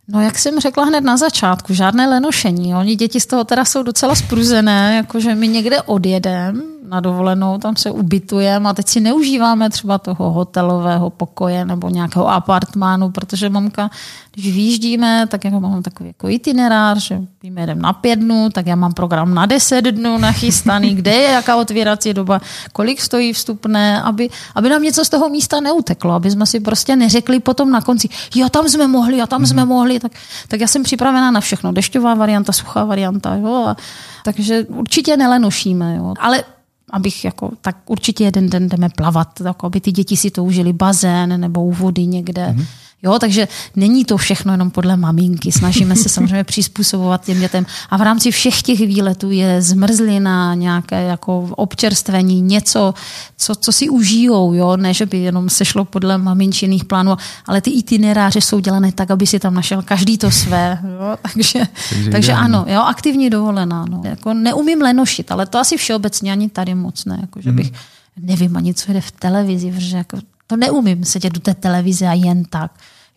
No, 0.07 0.21
jak 0.21 0.39
jsem 0.39 0.59
řekla 0.59 0.85
hned 0.85 1.01
na 1.01 1.17
začátku, 1.17 1.73
žádné 1.73 2.07
lenošení. 2.07 2.75
Oni 2.75 2.95
děti 2.95 3.19
z 3.19 3.25
toho 3.25 3.43
teda 3.43 3.65
jsou 3.65 3.83
docela 3.83 4.15
spruzené, 4.15 4.95
jakože 4.95 5.35
my 5.35 5.47
někde 5.47 5.81
odjedem 5.81 6.70
na 6.87 6.99
dovolenou, 6.99 7.57
tam 7.57 7.75
se 7.75 7.91
ubytujeme 7.91 8.69
a 8.69 8.73
teď 8.73 8.87
si 8.87 8.99
neužíváme 8.99 9.69
třeba 9.69 9.97
toho 9.97 10.31
hotelového 10.31 11.09
pokoje 11.09 11.65
nebo 11.65 11.89
nějakého 11.89 12.27
apartmánu, 12.27 13.11
protože 13.11 13.49
mamka, 13.49 13.89
když 14.31 14.45
vyjíždíme, 14.53 15.27
tak 15.27 15.45
jako 15.45 15.59
mám 15.59 15.83
takový 15.83 16.09
jako 16.09 16.29
itinerář, 16.29 16.97
že 17.07 17.21
víme, 17.43 17.61
jedem 17.61 17.81
na 17.81 17.93
pět 17.93 18.15
dnů, 18.15 18.49
tak 18.49 18.67
já 18.67 18.75
mám 18.75 18.93
program 18.93 19.33
na 19.33 19.45
deset 19.45 19.81
dnů 19.81 20.17
nachystaný, 20.17 20.95
kde 20.95 21.11
je 21.11 21.31
jaká 21.31 21.55
otvírací 21.55 22.13
doba, 22.13 22.41
kolik 22.73 23.01
stojí 23.01 23.33
vstupné, 23.33 24.01
aby, 24.01 24.29
aby 24.55 24.69
nám 24.69 24.83
něco 24.83 25.05
z 25.05 25.09
toho 25.09 25.29
místa 25.29 25.59
neuteklo, 25.59 26.13
aby 26.13 26.31
jsme 26.31 26.45
si 26.45 26.59
prostě 26.59 26.95
neřekli 26.95 27.39
potom 27.39 27.71
na 27.71 27.81
konci, 27.81 28.09
jo, 28.35 28.49
tam 28.49 28.69
jsme 28.69 28.87
mohli, 28.87 29.21
a 29.21 29.27
tam 29.27 29.45
jsme 29.45 29.65
mohli, 29.65 29.99
tak, 29.99 30.11
tak 30.47 30.61
já 30.61 30.67
jsem 30.67 30.83
připravená 30.83 31.31
na 31.31 31.41
všechno, 31.41 31.71
dešťová 31.71 32.13
varianta, 32.13 32.51
suchá 32.51 32.85
varianta, 32.85 33.35
jo, 33.35 33.65
a, 33.67 33.75
takže 34.23 34.63
určitě 34.63 35.17
nelenošíme, 35.17 35.95
jo, 35.95 36.13
ale 36.19 36.43
abych 36.91 37.25
jako, 37.25 37.51
tak 37.61 37.77
určitě 37.89 38.23
jeden 38.23 38.49
den 38.49 38.69
jdeme 38.69 38.89
plavat, 38.89 39.41
jako 39.45 39.65
aby 39.65 39.81
ty 39.81 39.91
děti 39.91 40.17
si 40.17 40.31
to 40.31 40.43
užili 40.43 40.73
bazén 40.73 41.41
nebo 41.41 41.63
u 41.63 41.71
vody 41.71 42.07
někde. 42.07 42.47
Mm-hmm. 42.47 42.65
Jo, 43.03 43.19
takže 43.19 43.47
není 43.75 44.05
to 44.05 44.17
všechno 44.17 44.53
jenom 44.53 44.71
podle 44.71 44.97
maminky. 44.97 45.51
Snažíme 45.51 45.95
se 45.95 46.09
samozřejmě 46.15 46.43
přizpůsobovat 46.43 47.25
těm 47.25 47.39
dětem. 47.39 47.65
A 47.89 47.97
v 47.97 48.01
rámci 48.01 48.31
všech 48.31 48.61
těch 48.61 48.79
výletů 48.79 49.31
je 49.31 49.61
zmrzlina, 49.61 50.55
nějaké 50.55 51.03
jako 51.03 51.49
občerstvení, 51.51 52.41
něco, 52.41 52.93
co, 53.37 53.55
co 53.55 53.71
si 53.71 53.89
užijou. 53.89 54.53
Jo? 54.53 54.77
Ne, 54.77 54.93
že 54.93 55.05
by 55.05 55.17
jenom 55.17 55.49
se 55.49 55.65
šlo 55.65 55.85
podle 55.85 56.17
maminčiných 56.17 56.85
plánů, 56.85 57.17
ale 57.45 57.61
ty 57.61 57.71
itineráře 57.71 58.41
jsou 58.41 58.59
dělané 58.59 58.91
tak, 58.91 59.11
aby 59.11 59.27
si 59.27 59.39
tam 59.39 59.53
našel 59.53 59.81
každý 59.81 60.17
to 60.17 60.31
své. 60.31 60.79
Jo? 60.83 61.17
Takže, 61.33 61.59
takže, 61.89 62.09
takže 62.09 62.33
ano, 62.33 62.65
jo, 62.67 62.81
aktivní 62.81 63.29
dovolená. 63.29 63.85
No. 63.89 64.01
Jako 64.05 64.33
neumím 64.33 64.81
lenošit, 64.81 65.31
ale 65.31 65.45
to 65.45 65.59
asi 65.59 65.77
všeobecně 65.77 66.31
ani 66.31 66.49
tady 66.49 66.75
moc 66.75 67.05
ne. 67.05 67.17
Jako, 67.21 67.41
že 67.41 67.51
bych, 67.51 67.71
nevím 68.19 68.57
ani, 68.57 68.73
co 68.73 68.93
jde 68.93 69.01
v 69.01 69.11
televizi, 69.11 69.71
protože 69.71 69.97
jako 69.97 70.17
to 70.51 70.57
neumím 70.57 71.03
sedět 71.05 71.33
do 71.33 71.39
té 71.39 71.53
televize 71.53 72.07
a 72.07 72.13
jen 72.13 72.43
tak. 72.45 72.71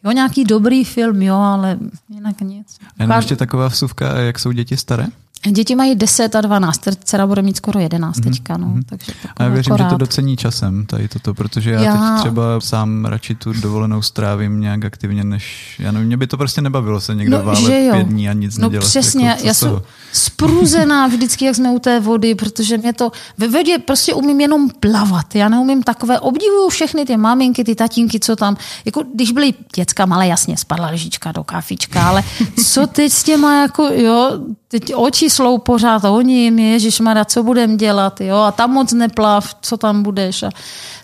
Jo, 0.04 0.10
nějaký 0.10 0.44
dobrý 0.44 0.84
film, 0.84 1.22
jo, 1.22 1.36
ale 1.36 1.78
jinak 2.08 2.40
nic. 2.40 2.78
A 3.10 3.16
ještě 3.16 3.36
taková 3.36 3.68
vsuvka, 3.68 4.18
jak 4.18 4.38
jsou 4.38 4.52
děti 4.52 4.76
staré? 4.76 5.06
Děti 5.50 5.74
mají 5.74 5.94
10 5.94 6.34
a 6.36 6.40
12, 6.40 6.80
dcera 7.04 7.26
bude 7.26 7.42
mít 7.42 7.56
skoro 7.56 7.80
11 7.80 8.16
mm-hmm. 8.16 8.22
teďka. 8.24 8.56
No, 8.56 8.74
takže 8.86 9.12
a 9.36 9.42
já 9.42 9.48
věřím, 9.48 9.72
akorát. 9.72 9.86
že 9.88 9.90
to 9.90 9.96
docení 9.98 10.36
časem, 10.36 10.86
tady 10.86 11.08
toto, 11.08 11.34
protože 11.34 11.70
já, 11.70 11.82
Já- 11.82 11.92
teď 11.92 12.20
třeba 12.20 12.42
sám 12.60 13.04
radši 13.04 13.34
tu 13.34 13.52
dovolenou 13.52 14.02
strávím 14.02 14.60
nějak 14.60 14.84
aktivně, 14.84 15.24
než, 15.24 15.76
já 15.78 15.92
nevím, 15.92 16.06
mě 16.06 16.16
by 16.16 16.26
to 16.26 16.36
prostě 16.36 16.60
nebavilo 16.60 17.00
se 17.00 17.14
někdo 17.14 17.38
No, 17.38 17.44
válet 17.44 17.90
pět 17.92 18.06
dní 18.06 18.28
a 18.28 18.32
nic 18.32 18.58
No 18.58 18.68
nedělat. 18.68 18.84
přesně, 18.88 19.28
jako, 19.28 19.46
já 19.46 19.54
jsem 19.54 19.68
toho? 19.68 19.82
spruzená 20.12 21.06
vždycky, 21.06 21.44
jak 21.44 21.56
jsme 21.56 21.70
u 21.70 21.78
té 21.78 22.00
vody, 22.00 22.34
protože 22.34 22.78
mě 22.78 22.92
to, 22.92 23.12
ve 23.38 23.48
vodě 23.48 23.78
prostě 23.78 24.14
umím 24.14 24.40
jenom 24.40 24.70
plavat, 24.70 25.34
já 25.34 25.48
neumím 25.48 25.82
takové, 25.82 26.20
obdivuju 26.20 26.68
všechny 26.68 27.04
ty 27.04 27.16
maminky, 27.16 27.64
ty 27.64 27.74
tatínky, 27.74 28.20
co 28.20 28.36
tam, 28.36 28.56
jako 28.84 29.02
když 29.14 29.32
byly 29.32 29.54
děcka 29.76 30.06
malé, 30.06 30.26
jasně, 30.26 30.56
spadla 30.56 30.90
lžička 30.90 31.32
do 31.32 31.44
kafička, 31.44 32.08
ale 32.08 32.24
co 32.64 32.86
teď 32.86 33.12
s 33.12 33.22
těma, 33.22 33.62
jako 33.62 33.82
jo, 33.94 34.30
teď 34.68 34.94
oči 34.94 35.30
slou 35.34 35.58
pořád 35.58 36.04
oni 36.04 36.34
jim, 36.34 36.58
ježišmarja, 36.58 37.24
co 37.24 37.42
budem 37.42 37.76
dělat, 37.76 38.20
jo, 38.20 38.36
a 38.36 38.52
tam 38.52 38.70
moc 38.70 38.92
neplav, 38.92 39.54
co 39.60 39.76
tam 39.76 40.02
budeš. 40.02 40.42
A, 40.42 40.50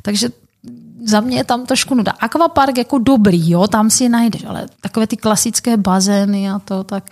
takže 0.02 0.28
za 1.04 1.20
mě 1.20 1.36
je 1.36 1.44
tam 1.44 1.66
trošku 1.66 1.94
nuda. 1.94 2.12
Aquapark 2.12 2.78
jako 2.78 2.98
dobrý, 2.98 3.50
jo, 3.50 3.66
tam 3.66 3.90
si 3.90 4.08
najdeš, 4.08 4.44
ale 4.44 4.66
takové 4.80 5.06
ty 5.06 5.16
klasické 5.16 5.76
bazény 5.76 6.50
a 6.50 6.58
to, 6.58 6.84
tak, 6.84 7.04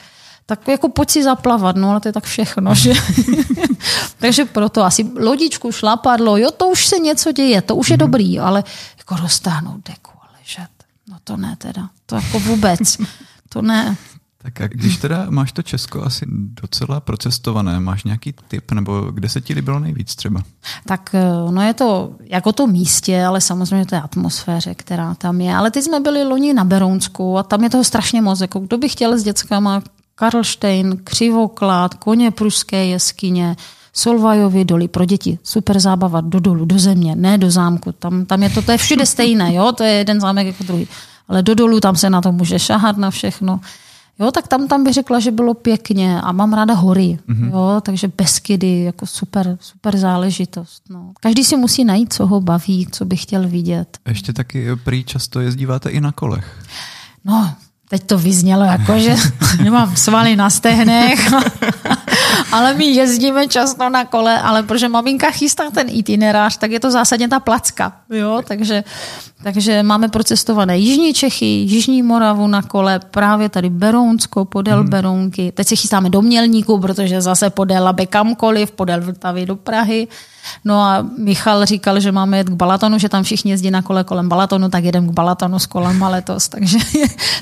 tak 0.47 0.69
jako 0.69 0.89
pojď 0.89 1.11
si 1.11 1.23
zaplavat, 1.23 1.77
no 1.77 1.91
ale 1.91 2.01
to 2.01 2.09
je 2.09 2.13
tak 2.13 2.25
všechno, 2.25 2.75
že? 2.75 2.93
Takže 4.19 4.45
proto 4.45 4.85
asi 4.85 5.11
lodičku, 5.21 5.73
šlapadlo, 5.73 6.37
jo, 6.37 6.51
to 6.51 6.69
už 6.69 6.87
se 6.87 6.99
něco 6.99 7.33
děje, 7.33 7.63
to 7.63 7.77
už 7.77 7.91
je 7.91 7.97
dobrý, 7.97 8.39
ale 8.39 8.65
jako 8.99 9.17
roztáhnout 9.17 9.81
deku 9.89 10.13
a 10.23 10.29
ležet, 10.39 10.71
no 11.09 11.17
to 11.25 11.37
ne 11.37 11.57
teda, 11.59 11.89
to 12.07 12.17
jako 12.17 12.39
vůbec, 12.39 12.97
to 13.49 13.63
ne. 13.63 13.97
Tak 14.53 14.61
a 14.61 14.67
když 14.67 14.97
teda 14.97 15.27
máš 15.31 15.53
to 15.53 15.63
Česko 15.63 16.03
asi 16.03 16.27
docela 16.63 17.01
procestované, 17.01 17.81
máš 17.81 18.05
nějaký 18.05 18.35
tip, 18.49 18.71
nebo 18.73 19.01
kde 19.01 19.29
se 19.29 19.41
ti 19.41 19.55
líbilo 19.55 19.79
nejvíc 19.79 20.15
třeba? 20.15 20.43
Tak 20.87 21.11
eh, 21.15 21.51
no 21.51 21.63
je 21.63 21.75
to 21.75 22.13
jako 22.21 22.53
to 22.53 22.67
místě, 22.67 23.25
ale 23.25 23.41
samozřejmě 23.41 23.87
to 23.87 23.95
je 23.95 24.01
atmosféře, 24.01 24.75
která 24.75 25.15
tam 25.15 25.41
je. 25.41 25.55
Ale 25.55 25.71
teď 25.71 25.85
jsme 25.85 26.01
byli 26.01 26.25
loni 26.25 26.55
na 26.55 26.65
Berounsku 26.65 27.39
a 27.39 27.43
tam 27.43 27.65
je 27.65 27.71
toho 27.71 27.85
strašně 27.85 28.23
moc. 28.23 28.41
Jako 28.41 28.61
kdo 28.61 28.79
by 28.79 28.89
chtěl 28.89 29.19
s 29.19 29.23
dětskama 29.23 29.83
Karlštejn, 30.15 30.97
Křivoklát, 31.05 31.95
koně 31.95 32.31
pruské 32.31 32.87
jeskyně, 32.87 33.57
Solvajovy 33.93 34.65
doly 34.65 34.89
pro 34.89 35.05
děti, 35.05 35.39
super 35.43 35.81
zábava, 35.81 36.21
do 36.21 36.41
dolu, 36.41 36.65
do 36.65 36.79
země, 36.79 37.17
ne 37.17 37.39
do 37.39 37.51
zámku. 37.51 37.93
Tam, 37.93 38.27
tam 38.27 38.43
je 38.43 38.51
to, 38.51 38.63
to 38.63 38.73
je 38.73 38.79
všude 38.79 39.07
stejné, 39.07 39.55
jo? 39.55 39.73
to 39.73 39.85
je 39.85 39.93
jeden 39.93 40.21
zámek 40.21 40.47
jako 40.47 40.65
druhý. 40.65 40.89
Ale 41.29 41.43
do 41.43 41.55
dolu 41.55 41.81
tam 41.81 41.97
se 41.97 42.11
na 42.11 42.21
to 42.21 42.33
může 42.33 42.59
šahat 42.59 42.97
na 42.97 43.11
všechno. 43.11 43.61
Jo, 44.21 44.31
tak 44.31 44.49
tam, 44.49 44.69
tam 44.69 44.85
bych 44.85 44.95
řekla, 44.95 45.21
že 45.21 45.31
bylo 45.31 45.55
pěkně 45.55 46.21
a 46.21 46.33
mám 46.33 46.53
ráda 46.53 46.75
hory, 46.75 47.19
mm-hmm. 47.29 47.51
jo, 47.53 47.81
takže 47.83 48.11
Beskydy, 48.19 48.83
jako 48.83 49.07
super, 49.07 49.57
super 49.61 49.97
záležitost. 49.97 50.83
No. 50.91 51.13
Každý 51.21 51.45
si 51.45 51.57
musí 51.57 51.85
najít, 51.85 52.13
co 52.13 52.27
ho 52.27 52.41
baví, 52.41 52.87
co 52.93 53.05
by 53.05 53.17
chtěl 53.17 53.49
vidět. 53.49 53.99
Ještě 54.09 54.33
taky 54.33 54.77
prý 54.85 55.05
často 55.05 55.41
jezdíváte 55.41 55.91
i 55.91 56.01
na 56.01 56.13
kolech. 56.13 56.65
No, 57.25 57.55
teď 57.89 58.03
to 58.07 58.19
vyznělo 58.19 58.65
jako, 58.65 58.99
že 58.99 59.17
nemám 59.63 59.97
svaly 59.97 60.37
na 60.37 60.51
stehnech, 60.51 61.31
ale 62.53 62.75
my 62.75 62.85
jezdíme 62.85 63.49
často 63.49 63.89
na 63.89 64.05
kole, 64.05 64.41
ale 64.41 64.63
protože 64.63 64.89
maminka 64.89 65.31
chystá 65.31 65.71
ten 65.71 65.87
itinerář, 65.91 66.57
tak 66.57 66.71
je 66.71 66.81
to 66.81 66.91
zásadně 66.91 67.29
ta 67.29 67.41
placka. 67.41 67.93
Jo? 68.11 68.43
Takže, 68.49 68.85
takže 69.43 69.83
máme 69.83 70.09
procestované 70.09 70.79
Jižní 70.79 71.15
Čechy, 71.15 71.47
Jižní 71.47 72.03
Moravu 72.03 72.47
na 72.47 72.63
kole, 72.63 72.99
právě 72.99 73.49
tady 73.49 73.71
Berounsko, 73.71 74.45
podél 74.45 74.81
hmm. 74.81 74.91
Berounky. 74.91 75.53
Teď 75.53 75.69
se 75.69 75.77
chystáme 75.77 76.11
do 76.11 76.23
Mělníku, 76.23 76.79
protože 76.81 77.21
zase 77.21 77.51
podél 77.51 77.89
aby 77.89 78.07
kamkoliv, 78.07 78.71
podél 78.71 79.01
Vltavy 79.01 79.47
do 79.47 79.57
Prahy. 79.57 80.09
No 80.65 80.81
a 80.81 81.07
Michal 81.19 81.67
říkal, 81.67 82.01
že 82.01 82.13
máme 82.13 82.37
jet 82.37 82.49
k 82.49 82.53
Balatonu, 82.53 82.99
že 82.99 83.09
tam 83.09 83.23
všichni 83.23 83.51
jezdí 83.51 83.71
na 83.71 83.83
kole 83.83 84.05
kolem 84.05 84.29
Balatonu, 84.29 84.69
tak 84.69 84.85
jedem 84.85 85.09
k 85.09 85.13
Balatonu 85.13 85.59
s 85.59 85.67
kolem 85.67 86.03
letos. 86.03 86.49
Takže, 86.59 86.79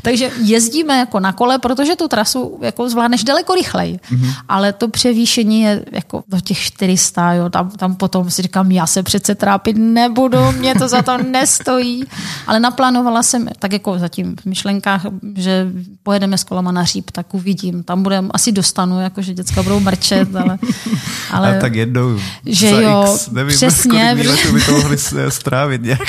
takže 0.03 0.31
jezdíme 0.43 0.99
jako 0.99 1.21
na 1.21 1.33
kole, 1.33 1.59
protože 1.59 1.97
tu 1.97 2.09
trasu 2.09 2.59
jako 2.63 2.89
zvládneš 2.89 3.25
daleko 3.25 3.55
rychleji. 3.55 3.97
Mm-hmm. 3.97 4.35
Ale 4.49 4.73
to 4.73 4.89
převýšení 4.89 5.61
je 5.61 5.85
jako 5.93 6.25
do 6.29 6.41
těch 6.41 6.59
400, 6.59 7.33
jo, 7.33 7.51
tam, 7.51 7.71
tam 7.71 7.95
potom 7.95 8.31
si 8.31 8.43
říkám, 8.43 8.73
já 8.73 8.87
se 8.87 9.03
přece 9.03 9.35
trápit 9.35 9.77
nebudu, 9.77 10.53
mě 10.53 10.75
to 10.75 10.89
za 10.89 11.03
to 11.03 11.19
nestojí. 11.31 12.05
Ale 12.47 12.61
naplánovala 12.61 13.23
jsem, 13.23 13.49
tak 13.59 13.73
jako 13.73 13.99
zatím 13.99 14.37
v 14.37 14.47
myšlenkách, 14.47 15.07
že 15.37 15.67
pojedeme 16.03 16.39
s 16.39 16.45
kolama 16.45 16.73
na 16.73 16.85
říp, 16.85 17.11
tak 17.11 17.35
uvidím. 17.35 17.83
Tam 17.83 18.03
budeme, 18.03 18.29
asi 18.31 18.53
dostanu, 18.53 19.01
jako 19.01 19.23
že 19.23 19.35
děcka 19.35 19.63
budou 19.63 19.81
mrčet, 19.81 20.37
ale... 20.37 20.59
ale 21.31 21.59
a 21.59 21.61
tak 21.61 21.75
jednou 21.75 22.19
že 22.47 22.71
jo, 22.87 23.15
X, 23.15 23.29
nevím, 23.29 23.57
přesně. 23.57 24.17
Kolik 24.17 24.53
by 24.53 24.61
to 24.61 24.73
mohli 24.73 24.97
strávit 25.29 25.83
nějak. 25.83 26.09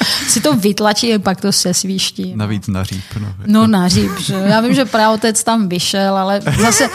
si 0.28 0.40
to 0.40 0.56
vytlačí 0.56 1.14
a 1.14 1.18
pak 1.18 1.40
to 1.40 1.52
se 1.52 1.74
svíští. 1.74 2.32
Navíc 2.36 2.68
na 2.68 2.84
říp. 2.84 3.04
No, 3.20 3.26
jako. 3.26 3.42
no 3.46 3.66
na 3.66 3.88
říp, 3.88 4.18
že? 4.18 4.34
Já 4.34 4.60
vím, 4.60 4.74
že 4.74 4.84
praotec 4.84 5.44
tam 5.44 5.68
vyšel, 5.68 6.16
ale 6.16 6.40
zase 6.60 6.88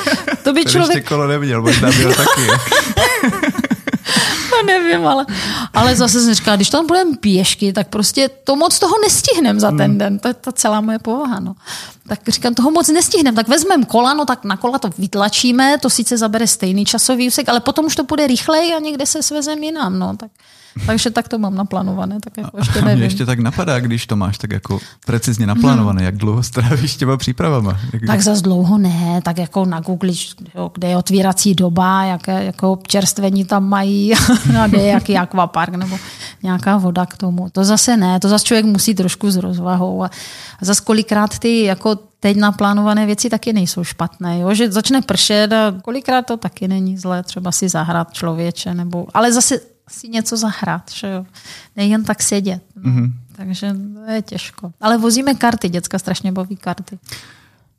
to 0.44 0.54
by 0.54 0.66
člověk... 0.66 0.96
ještě 0.96 1.10
kolo 1.10 1.28
neměl, 1.28 1.62
možná 1.62 1.92
byl 1.92 2.14
taky. 2.16 2.48
no 4.52 4.64
nevím, 4.66 5.08
ale, 5.08 5.26
ale 5.74 5.96
zase 5.96 6.22
jsem 6.22 6.34
říkala, 6.34 6.56
když 6.56 6.70
tam 6.70 6.88
budeme 6.88 7.18
pěšky, 7.18 7.74
tak 7.74 7.88
prostě 7.88 8.30
to 8.44 8.56
moc 8.56 8.80
toho 8.80 8.94
nestihnem 9.04 9.60
za 9.60 9.72
ten 9.72 9.90
hmm. 9.90 9.98
den. 9.98 10.20
To 10.20 10.28
je 10.28 10.34
ta 10.34 10.52
celá 10.52 10.82
moje 10.82 11.00
povaha. 11.00 11.40
No. 11.40 11.56
Tak 12.08 12.20
říkám, 12.28 12.54
toho 12.54 12.72
moc 12.72 12.90
nestihnem, 12.90 13.36
tak 13.36 13.48
vezmeme 13.48 13.86
kola, 13.86 14.14
no 14.14 14.26
tak 14.26 14.44
na 14.44 14.58
kola 14.58 14.80
to 14.80 14.90
vytlačíme, 14.98 15.78
to 15.78 15.90
sice 15.90 16.18
zabere 16.18 16.48
stejný 16.48 16.86
časový 16.86 17.28
úsek, 17.28 17.50
ale 17.50 17.60
potom 17.60 17.86
už 17.86 17.96
to 17.96 18.04
půjde 18.04 18.28
rychleji 18.28 18.74
a 18.74 18.80
někde 18.80 19.06
se 19.06 19.24
svezem 19.24 19.64
jinam. 19.64 20.00
No. 20.00 20.18
Tak 20.18 20.32
takže 20.86 21.10
tak 21.10 21.28
to 21.28 21.40
mám 21.40 21.56
naplánované, 21.56 22.20
tak 22.20 22.38
jako 22.38 22.58
ještě 22.58 22.82
nevím. 22.82 22.98
Mě 22.98 23.06
ještě 23.06 23.26
tak 23.26 23.40
napadá, 23.40 23.80
když 23.80 24.08
to 24.08 24.16
máš 24.16 24.38
tak 24.38 24.52
jako 24.52 24.80
precizně 25.06 25.48
naplánované, 25.48 26.00
hmm. 26.00 26.06
jak 26.06 26.18
dlouho 26.18 26.44
strávíš 26.44 26.96
těma 26.96 27.18
přípravama? 27.18 27.80
Jak... 27.94 28.02
Tak 28.08 28.22
zas 28.22 28.42
dlouho 28.42 28.78
ne, 28.78 29.22
tak 29.24 29.38
jako 29.38 29.66
na 29.66 29.80
Google, 29.80 30.12
kde 30.74 30.88
je 30.88 30.98
otvírací 30.98 31.56
doba, 31.56 32.04
jaké 32.04 32.44
jako 32.44 32.72
občerstvení 32.72 33.46
tam 33.46 33.70
mají, 33.70 34.14
a 34.62 34.68
kde 34.68 34.82
je 34.82 34.92
jaký 34.92 35.18
akvapark 35.18 35.76
nebo 35.76 35.98
nějaká 36.44 36.78
voda 36.78 37.06
k 37.06 37.18
tomu. 37.18 37.50
To 37.52 37.64
zase 37.64 37.98
ne, 37.98 38.20
to 38.20 38.30
zase 38.30 38.46
člověk 38.46 38.66
musí 38.66 38.96
trošku 38.96 39.32
s 39.32 39.38
rozvahou 39.38 40.04
a, 40.04 40.06
a 40.60 40.66
zase 40.66 40.82
kolikrát 40.84 41.40
ty 41.40 41.64
jako 41.64 41.95
teď 42.26 42.38
naplánované 42.38 43.06
věci 43.06 43.30
taky 43.30 43.54
nejsou 43.54 43.84
špatné, 43.84 44.40
jo? 44.40 44.54
že 44.54 44.72
začne 44.72 45.02
pršet 45.02 45.54
a 45.54 45.76
kolikrát 45.82 46.26
to 46.26 46.38
taky 46.38 46.68
není 46.68 46.98
zlé, 46.98 47.24
třeba 47.24 47.52
si 47.52 47.70
zahrát 47.70 48.14
člověče, 48.14 48.74
nebo, 48.74 49.06
ale 49.14 49.34
zase 49.34 49.60
si 49.90 50.08
něco 50.08 50.38
zahrát, 50.38 50.92
že 50.92 51.08
jo. 51.08 51.26
Nejen 51.76 52.04
tak 52.04 52.24
sedět. 52.24 52.62
No. 52.76 52.92
Mm-hmm. 52.92 53.12
Takže 53.36 53.76
to 54.06 54.12
je 54.12 54.22
těžko. 54.22 54.72
Ale 54.82 54.98
vozíme 54.98 55.34
karty, 55.36 55.70
děcka 55.70 56.00
strašně 56.00 56.32
baví 56.32 56.56
karty. 56.56 57.00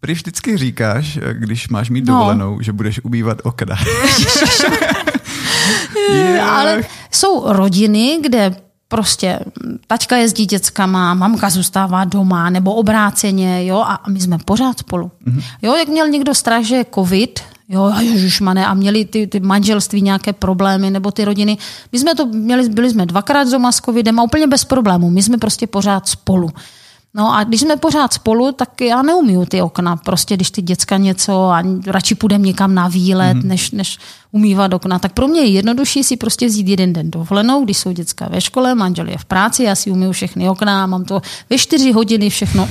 Prý 0.00 0.14
vždycky 0.14 0.56
říkáš, 0.56 1.18
když 1.32 1.68
máš 1.68 1.90
mít 1.90 2.06
no. 2.06 2.14
dovolenou, 2.14 2.62
že 2.62 2.72
budeš 2.72 3.04
ubývat 3.04 3.38
okna. 3.44 3.76
yeah. 6.12 6.48
Ale 6.48 6.82
jsou 7.10 7.52
rodiny, 7.52 8.18
kde 8.22 8.56
prostě 8.88 9.40
tačka 9.86 10.16
jezdí 10.16 10.46
dětskama, 10.46 11.14
mamka 11.14 11.50
zůstává 11.50 12.04
doma, 12.04 12.50
nebo 12.50 12.74
obráceně, 12.74 13.66
jo, 13.66 13.78
a 13.78 14.02
my 14.08 14.20
jsme 14.20 14.38
pořád 14.38 14.78
spolu. 14.78 15.10
Mm-hmm. 15.26 15.42
Jo, 15.62 15.74
jak 15.74 15.88
měl 15.88 16.08
někdo 16.08 16.34
strach, 16.34 16.62
že 16.62 16.76
je 16.76 16.86
covid, 16.94 17.40
jo, 17.68 17.92
ježišmane, 18.00 18.66
a 18.66 18.74
měli 18.74 19.04
ty, 19.04 19.26
ty 19.26 19.40
manželství 19.40 20.02
nějaké 20.02 20.32
problémy, 20.32 20.90
nebo 20.90 21.10
ty 21.10 21.24
rodiny. 21.24 21.58
My 21.92 21.98
jsme 21.98 22.14
to 22.14 22.26
měli, 22.26 22.68
byli 22.68 22.90
jsme 22.90 23.06
dvakrát 23.06 23.48
doma 23.48 23.72
s 23.72 23.80
covidem 23.80 24.20
a 24.20 24.22
úplně 24.22 24.46
bez 24.46 24.64
problémů. 24.64 25.10
My 25.10 25.22
jsme 25.22 25.38
prostě 25.38 25.66
pořád 25.66 26.08
spolu. 26.08 26.50
No 27.16 27.34
a 27.34 27.44
když 27.44 27.60
jsme 27.60 27.76
pořád 27.76 28.12
spolu, 28.12 28.52
tak 28.52 28.80
já 28.80 29.02
neumiju 29.02 29.44
ty 29.44 29.62
okna. 29.62 29.96
Prostě 29.96 30.36
když 30.36 30.50
ty 30.50 30.62
děcka 30.62 30.96
něco 30.96 31.48
a 31.48 31.62
radši 31.86 32.14
půjdem 32.14 32.42
někam 32.42 32.74
na 32.74 32.88
výlet, 32.88 33.36
mm-hmm. 33.36 33.46
než, 33.46 33.70
než 33.70 33.98
umývat 34.32 34.74
okna. 34.74 34.98
Tak 34.98 35.12
pro 35.12 35.28
mě 35.28 35.40
je 35.40 35.46
jednodušší 35.46 36.04
si 36.04 36.16
prostě 36.16 36.46
vzít 36.46 36.68
jeden 36.68 36.92
den 36.92 37.10
dovolenou, 37.10 37.64
když 37.64 37.78
jsou 37.78 37.92
děcka 37.92 38.28
ve 38.28 38.40
škole, 38.40 38.74
manžel 38.74 39.08
je 39.08 39.18
v 39.18 39.24
práci, 39.24 39.62
já 39.62 39.74
si 39.74 39.90
umiju 39.90 40.12
všechny 40.12 40.48
okna, 40.48 40.86
mám 40.86 41.04
to 41.04 41.22
ve 41.50 41.58
čtyři 41.58 41.92
hodiny 41.92 42.30
všechno 42.30 42.68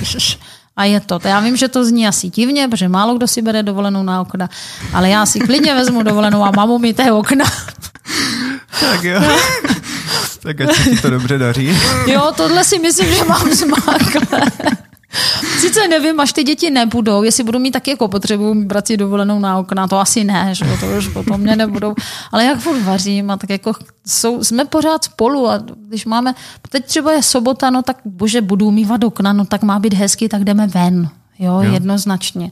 a 0.76 0.84
je 0.84 1.00
to. 1.00 1.20
Já 1.24 1.40
vím, 1.40 1.56
že 1.56 1.68
to 1.68 1.84
zní 1.84 2.08
asi 2.08 2.28
divně, 2.28 2.68
protože 2.68 2.88
málo 2.88 3.14
kdo 3.14 3.26
si 3.26 3.42
bere 3.42 3.62
dovolenou 3.62 4.02
na 4.02 4.20
okna, 4.20 4.48
ale 4.92 5.08
já 5.10 5.26
si 5.26 5.40
klidně 5.40 5.74
vezmu 5.74 6.02
dovolenou 6.02 6.44
a 6.44 6.50
mám 6.50 6.70
umyté 6.70 7.12
okna. 7.12 7.44
Tak 8.80 9.04
jo. 9.04 9.20
tak 10.42 10.60
ať 10.60 10.76
se 10.76 10.90
ti 10.90 10.96
to 10.96 11.10
dobře 11.10 11.38
daří. 11.38 11.78
Jo, 12.06 12.32
tohle 12.36 12.64
si 12.64 12.78
myslím, 12.78 13.14
že 13.14 13.24
mám 13.24 13.52
zmákle. 13.52 14.50
Sice 15.58 15.88
nevím, 15.88 16.20
až 16.20 16.32
ty 16.32 16.44
děti 16.44 16.70
nebudou, 16.70 17.22
jestli 17.22 17.44
budu 17.44 17.58
mít 17.58 17.70
taky 17.70 17.90
jako 17.90 18.08
potřebu 18.08 18.64
brát 18.64 18.86
si 18.86 18.96
dovolenou 18.96 19.38
na 19.38 19.58
okna, 19.58 19.88
to 19.88 19.98
asi 19.98 20.24
ne, 20.24 20.48
že 20.52 20.64
to 20.80 20.86
už 20.98 21.08
potom 21.08 21.40
mě 21.40 21.56
nebudou. 21.56 21.94
Ale 22.32 22.44
jak 22.44 22.58
furt 22.58 22.82
vařím 22.82 23.30
a 23.30 23.36
tak 23.36 23.50
jako 23.50 23.72
jsou, 24.06 24.44
jsme 24.44 24.64
pořád 24.64 25.04
spolu 25.04 25.50
a 25.50 25.62
když 25.88 26.06
máme, 26.06 26.34
teď 26.68 26.84
třeba 26.84 27.12
je 27.12 27.22
sobota, 27.22 27.70
no 27.70 27.82
tak 27.82 27.96
bože, 28.04 28.40
budu 28.40 28.66
umývat 28.66 29.04
okna, 29.04 29.32
no 29.32 29.44
tak 29.44 29.62
má 29.62 29.78
být 29.78 29.94
hezky, 29.94 30.28
tak 30.28 30.44
jdeme 30.44 30.66
ven. 30.66 31.08
Jo, 31.38 31.60
jo. 31.62 31.72
jednoznačně. 31.72 32.50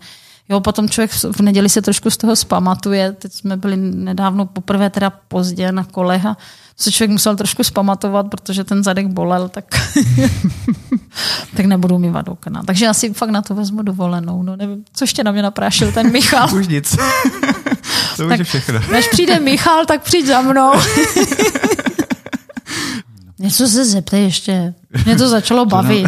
Jo, 0.48 0.60
potom 0.60 0.88
člověk 0.88 1.10
v 1.12 1.40
neděli 1.40 1.68
se 1.68 1.82
trošku 1.82 2.10
z 2.10 2.16
toho 2.16 2.36
zpamatuje. 2.36 3.12
Teď 3.12 3.32
jsme 3.32 3.56
byli 3.56 3.76
nedávno 3.76 4.46
poprvé 4.46 4.90
teda 4.90 5.10
pozdě 5.10 5.72
na 5.72 5.84
kolech 5.84 6.26
a 6.26 6.36
se 6.76 6.92
člověk 6.92 7.10
musel 7.10 7.36
trošku 7.36 7.64
zpamatovat, 7.64 8.26
protože 8.28 8.64
ten 8.64 8.84
zadek 8.84 9.06
bolel, 9.06 9.48
tak, 9.48 9.64
tak 11.56 11.66
nebudu 11.66 11.98
mývat 11.98 12.28
okna. 12.28 12.62
Takže 12.66 12.84
já 12.84 12.94
si 12.94 13.12
fakt 13.12 13.30
na 13.30 13.42
to 13.42 13.54
vezmu 13.54 13.82
dovolenou. 13.82 14.42
No 14.42 14.56
nevím, 14.56 14.84
co 14.92 15.04
ještě 15.04 15.24
na 15.24 15.32
mě 15.32 15.42
naprášil 15.42 15.92
ten 15.92 16.12
Michal. 16.12 16.54
Už 16.54 16.68
nic. 16.68 16.96
to 18.16 18.26
už 18.26 18.38
je 18.38 18.44
všechno. 18.44 18.80
Než 18.92 19.08
přijde 19.08 19.40
Michal, 19.40 19.86
tak 19.86 20.02
přijď 20.02 20.26
za 20.26 20.40
mnou. 20.40 20.72
Něco 23.38 23.68
se 23.68 23.84
zeptej 23.84 24.24
ještě. 24.24 24.74
Mě 25.04 25.16
to 25.16 25.28
začalo 25.28 25.66
bavit. 25.66 26.06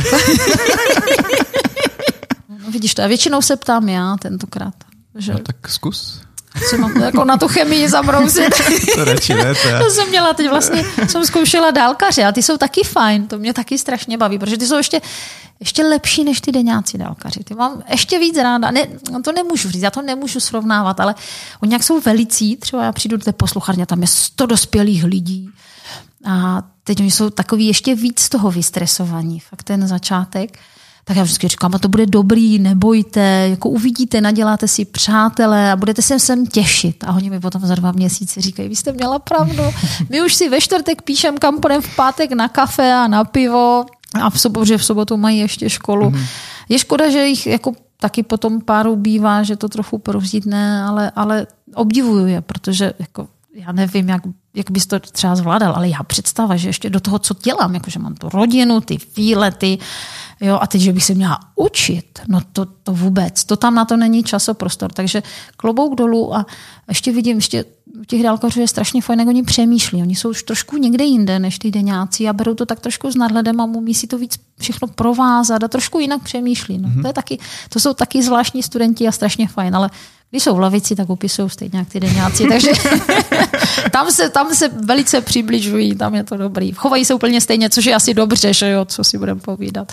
no, 2.49 2.71
vidíš 2.71 2.95
to, 2.95 3.03
a 3.03 3.07
většinou 3.07 3.43
se 3.43 3.57
ptám 3.57 3.89
já 3.89 4.17
tentokrát. 4.17 4.75
Že... 5.15 5.33
No 5.33 5.39
tak 5.39 5.69
zkus 5.69 6.26
co 6.71 6.79
mám 6.79 6.97
jako 6.97 7.25
na 7.25 7.37
tu 7.37 7.49
chemii 7.49 7.89
zabrousit. 7.89 8.55
to 8.95 9.05
radši 9.05 9.35
ne, 9.35 9.55
to, 9.55 9.85
to 9.85 9.91
jsem 9.91 10.09
měla 10.09 10.35
teď 10.35 10.49
vlastně, 10.49 10.85
jsem 11.09 11.27
zkoušela 11.27 11.71
dálkaře 11.71 12.25
a 12.25 12.33
ty 12.33 12.43
jsou 12.43 12.57
taky 12.57 12.83
fajn, 12.85 13.27
to 13.27 13.39
mě 13.39 13.53
taky 13.53 13.79
strašně 13.79 14.19
baví, 14.19 14.39
protože 14.39 14.59
ty 14.59 14.67
jsou 14.67 14.77
ještě, 14.77 15.01
ještě 15.61 15.85
lepší 15.85 16.25
než 16.25 16.41
ty 16.41 16.53
deňáci 16.53 16.99
dálkaři. 16.99 17.45
Ty 17.45 17.55
mám 17.55 17.83
ještě 17.91 18.19
víc 18.19 18.37
ráda, 18.37 18.71
ne, 18.71 18.87
to 19.25 19.33
nemůžu 19.33 19.71
říct, 19.71 19.83
já 19.83 19.91
to 19.91 20.03
nemůžu 20.03 20.41
srovnávat, 20.41 21.01
ale 21.01 21.15
oni 21.63 21.73
jak 21.73 21.83
jsou 21.83 22.01
velicí, 22.01 22.57
třeba 22.57 22.85
já 22.85 22.93
přijdu 22.93 23.17
do 23.17 23.25
té 23.25 23.33
poslucharně, 23.33 23.87
tam 23.87 24.03
je 24.03 24.09
sto 24.09 24.47
dospělých 24.47 25.05
lidí 25.05 25.51
a 26.25 26.63
teď 26.85 27.01
oni 27.01 27.11
jsou 27.11 27.31
takový 27.31 27.67
ještě 27.67 27.95
víc 27.95 28.29
toho 28.29 28.51
vystresovaní, 28.51 29.41
fakt 29.41 29.63
ten 29.63 29.87
začátek 29.89 30.59
tak 31.09 31.17
já 31.17 31.23
vždycky 31.23 31.49
říkám, 31.49 31.75
a 31.75 31.79
to 31.79 31.89
bude 31.89 32.07
dobrý, 32.07 32.59
nebojte, 32.59 33.21
jako 33.51 33.69
uvidíte, 33.69 34.21
naděláte 34.21 34.69
si 34.69 34.85
přátelé 34.85 35.73
a 35.73 35.77
budete 35.77 36.03
se 36.03 36.19
sem 36.19 36.47
těšit. 36.47 37.05
A 37.05 37.13
oni 37.13 37.31
mi 37.31 37.41
potom 37.41 37.67
za 37.67 37.75
dva 37.75 37.93
měsíce 37.93 38.41
říkají, 38.41 38.69
vy 38.69 38.77
jste 38.77 38.93
měla 38.93 39.19
pravdu, 39.19 39.63
my 40.11 40.23
už 40.23 40.35
si 40.35 40.49
ve 40.49 40.61
čtvrtek 40.61 41.03
píšem, 41.03 41.39
kam 41.39 41.61
půjdeme 41.61 41.83
v 41.83 41.97
pátek 41.97 42.33
na 42.33 42.49
kafe 42.49 42.95
a 42.95 43.09
na 43.09 43.25
pivo 43.25 43.85
a 44.23 44.31
v 44.31 44.41
sobotu, 44.41 44.65
že 44.65 44.79
v 44.79 44.85
sobotu 44.85 45.17
mají 45.17 45.39
ještě 45.39 45.71
školu. 45.71 46.11
Mm-hmm. 46.11 46.27
Je 46.69 46.79
škoda, 46.79 47.11
že 47.11 47.27
jich 47.27 47.47
jako 47.47 47.73
taky 48.01 48.23
potom 48.23 48.61
páru 48.61 48.97
bývá, 48.97 49.43
že 49.43 49.57
to 49.57 49.69
trochu 49.69 50.03
ne, 50.45 50.83
ale, 50.83 51.11
ale 51.17 51.47
obdivuju 51.75 52.27
je, 52.27 52.41
protože 52.41 52.93
jako 52.99 53.29
já 53.55 53.73
nevím, 53.73 54.09
jak, 54.09 54.23
jak 54.57 54.71
bys 54.71 54.87
to 54.87 55.01
třeba 55.01 55.37
zvládal, 55.37 55.73
ale 55.77 55.89
já 55.89 56.03
představa, 56.03 56.57
že 56.57 56.69
ještě 56.69 56.91
do 56.91 57.01
toho, 57.01 57.19
co 57.19 57.35
dělám, 57.43 57.75
jakože 57.75 57.99
mám 57.99 58.15
tu 58.15 58.29
rodinu, 58.29 58.81
ty 58.81 58.99
výlety, 59.17 59.79
jo, 60.41 60.59
a 60.61 60.67
teď, 60.67 60.81
že 60.81 60.93
bych 60.93 61.05
se 61.05 61.15
měla 61.15 61.41
učit, 61.55 62.21
no 62.29 62.41
to, 62.53 62.65
to 62.65 62.93
vůbec, 62.93 63.45
to 63.45 63.57
tam 63.57 63.75
na 63.75 63.85
to 63.85 63.97
není 63.97 64.23
časoprostor, 64.23 64.93
takže 64.93 65.23
klobouk 65.57 65.95
dolů 65.95 66.37
a 66.37 66.47
ještě 66.89 67.13
vidím, 67.13 67.37
ještě 67.37 67.65
u 68.01 68.05
těch 68.05 68.23
dálkařů 68.23 68.61
je 68.61 68.69
strašně 68.69 69.03
fajn, 69.03 69.19
jak 69.19 69.29
oni 69.29 69.43
přemýšlí. 69.43 70.03
Oni 70.03 70.15
jsou 70.15 70.31
už 70.31 70.43
trošku 70.43 70.77
někde 70.77 71.05
jinde 71.05 71.39
než 71.39 71.59
ty 71.59 71.71
deňáci 71.71 72.29
a 72.29 72.33
berou 72.33 72.55
to 72.55 72.67
tak 72.67 72.81
trošku 72.81 73.11
s 73.11 73.17
nadhledem 73.17 73.61
a 73.61 73.65
umí 73.65 73.95
si 73.95 74.07
to 74.07 74.19
víc 74.19 74.39
všechno 74.59 74.89
provázat 74.89 75.65
a 75.65 75.69
trošku 75.69 75.99
jinak 75.99 76.23
přemýšlí. 76.23 76.79
No, 76.79 76.89
mm-hmm. 76.89 77.03
to, 77.03 77.07
je 77.07 77.13
taky, 77.13 77.39
to 77.69 77.81
jsou 77.81 77.95
taky 77.95 78.23
zvláštní 78.23 78.63
studenti 78.63 79.09
a 79.09 79.13
strašně 79.13 79.49
fajn, 79.49 79.77
ale 79.77 79.91
když 80.31 80.43
jsou 80.43 80.55
v 80.55 80.61
lavici, 80.61 80.97
tak 80.97 81.11
upisují 81.11 81.51
stejně 81.51 81.79
jak 81.79 81.89
ty 81.89 82.01
deňáci, 82.01 82.47
takže 82.49 82.71
tam, 83.93 84.11
se, 84.11 84.31
tam 84.31 84.55
se 84.55 84.69
velice 84.69 85.21
přibližují, 85.21 85.95
tam 85.95 86.15
je 86.15 86.25
to 86.25 86.37
dobrý. 86.37 86.73
Chovají 86.73 87.05
se 87.05 87.15
úplně 87.15 87.41
stejně, 87.41 87.71
což 87.71 87.85
je 87.85 87.95
asi 87.95 88.15
dobře, 88.15 88.55
že 88.55 88.71
jo, 88.71 88.85
co 88.85 89.05
si 89.05 89.19
budeme 89.19 89.41
povídat. 89.41 89.93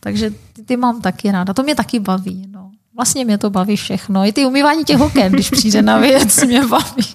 Takže 0.00 0.30
ty, 0.52 0.62
ty 0.62 0.76
mám 0.76 1.00
taky 1.00 1.30
ráda, 1.30 1.54
to 1.54 1.62
mě 1.62 1.74
taky 1.74 2.00
baví. 2.00 2.46
No. 2.50 2.70
Vlastně 2.96 3.24
mě 3.24 3.38
to 3.38 3.50
baví 3.50 3.76
všechno. 3.76 4.24
I 4.24 4.32
ty 4.32 4.46
umývání 4.46 4.84
těch 4.84 5.00
oken, 5.00 5.32
když 5.32 5.50
přijde 5.50 5.82
na 5.82 5.98
věc, 5.98 6.44
mě 6.44 6.66
baví. 6.66 7.14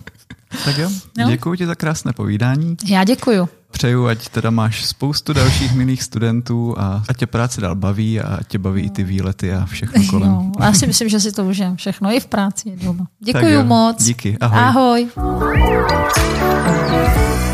Tak 0.65 0.77
jo, 0.77 0.89
no. 1.17 1.29
děkuji 1.29 1.55
ti 1.55 1.65
za 1.65 1.75
krásné 1.75 2.13
povídání. 2.13 2.77
Já 2.85 3.03
děkuju. 3.03 3.49
Přeju, 3.71 4.07
ať 4.07 4.29
teda 4.29 4.49
máš 4.49 4.85
spoustu 4.85 5.33
dalších 5.33 5.75
milých 5.75 6.03
studentů 6.03 6.79
a 6.79 7.03
ať 7.09 7.17
tě 7.17 7.27
práce 7.27 7.61
dál 7.61 7.75
baví 7.75 8.21
a 8.21 8.35
ať 8.35 8.47
tě 8.47 8.57
baví 8.57 8.81
no. 8.81 8.87
i 8.87 8.89
ty 8.89 9.03
výlety 9.03 9.53
a 9.53 9.65
všechno 9.65 10.03
kolem. 10.09 10.31
Jo, 10.31 10.51
já 10.59 10.73
si 10.73 10.87
myslím, 10.87 11.09
že 11.09 11.19
si 11.19 11.31
to 11.31 11.45
užijem 11.45 11.75
všechno 11.75 12.09
i 12.09 12.19
v 12.19 12.25
práci 12.25 12.73
doma. 12.83 13.07
Děkuji 13.19 13.63
moc. 13.63 14.03
Díky, 14.03 14.37
ahoj. 14.37 15.07
Ahoj. 15.15 17.48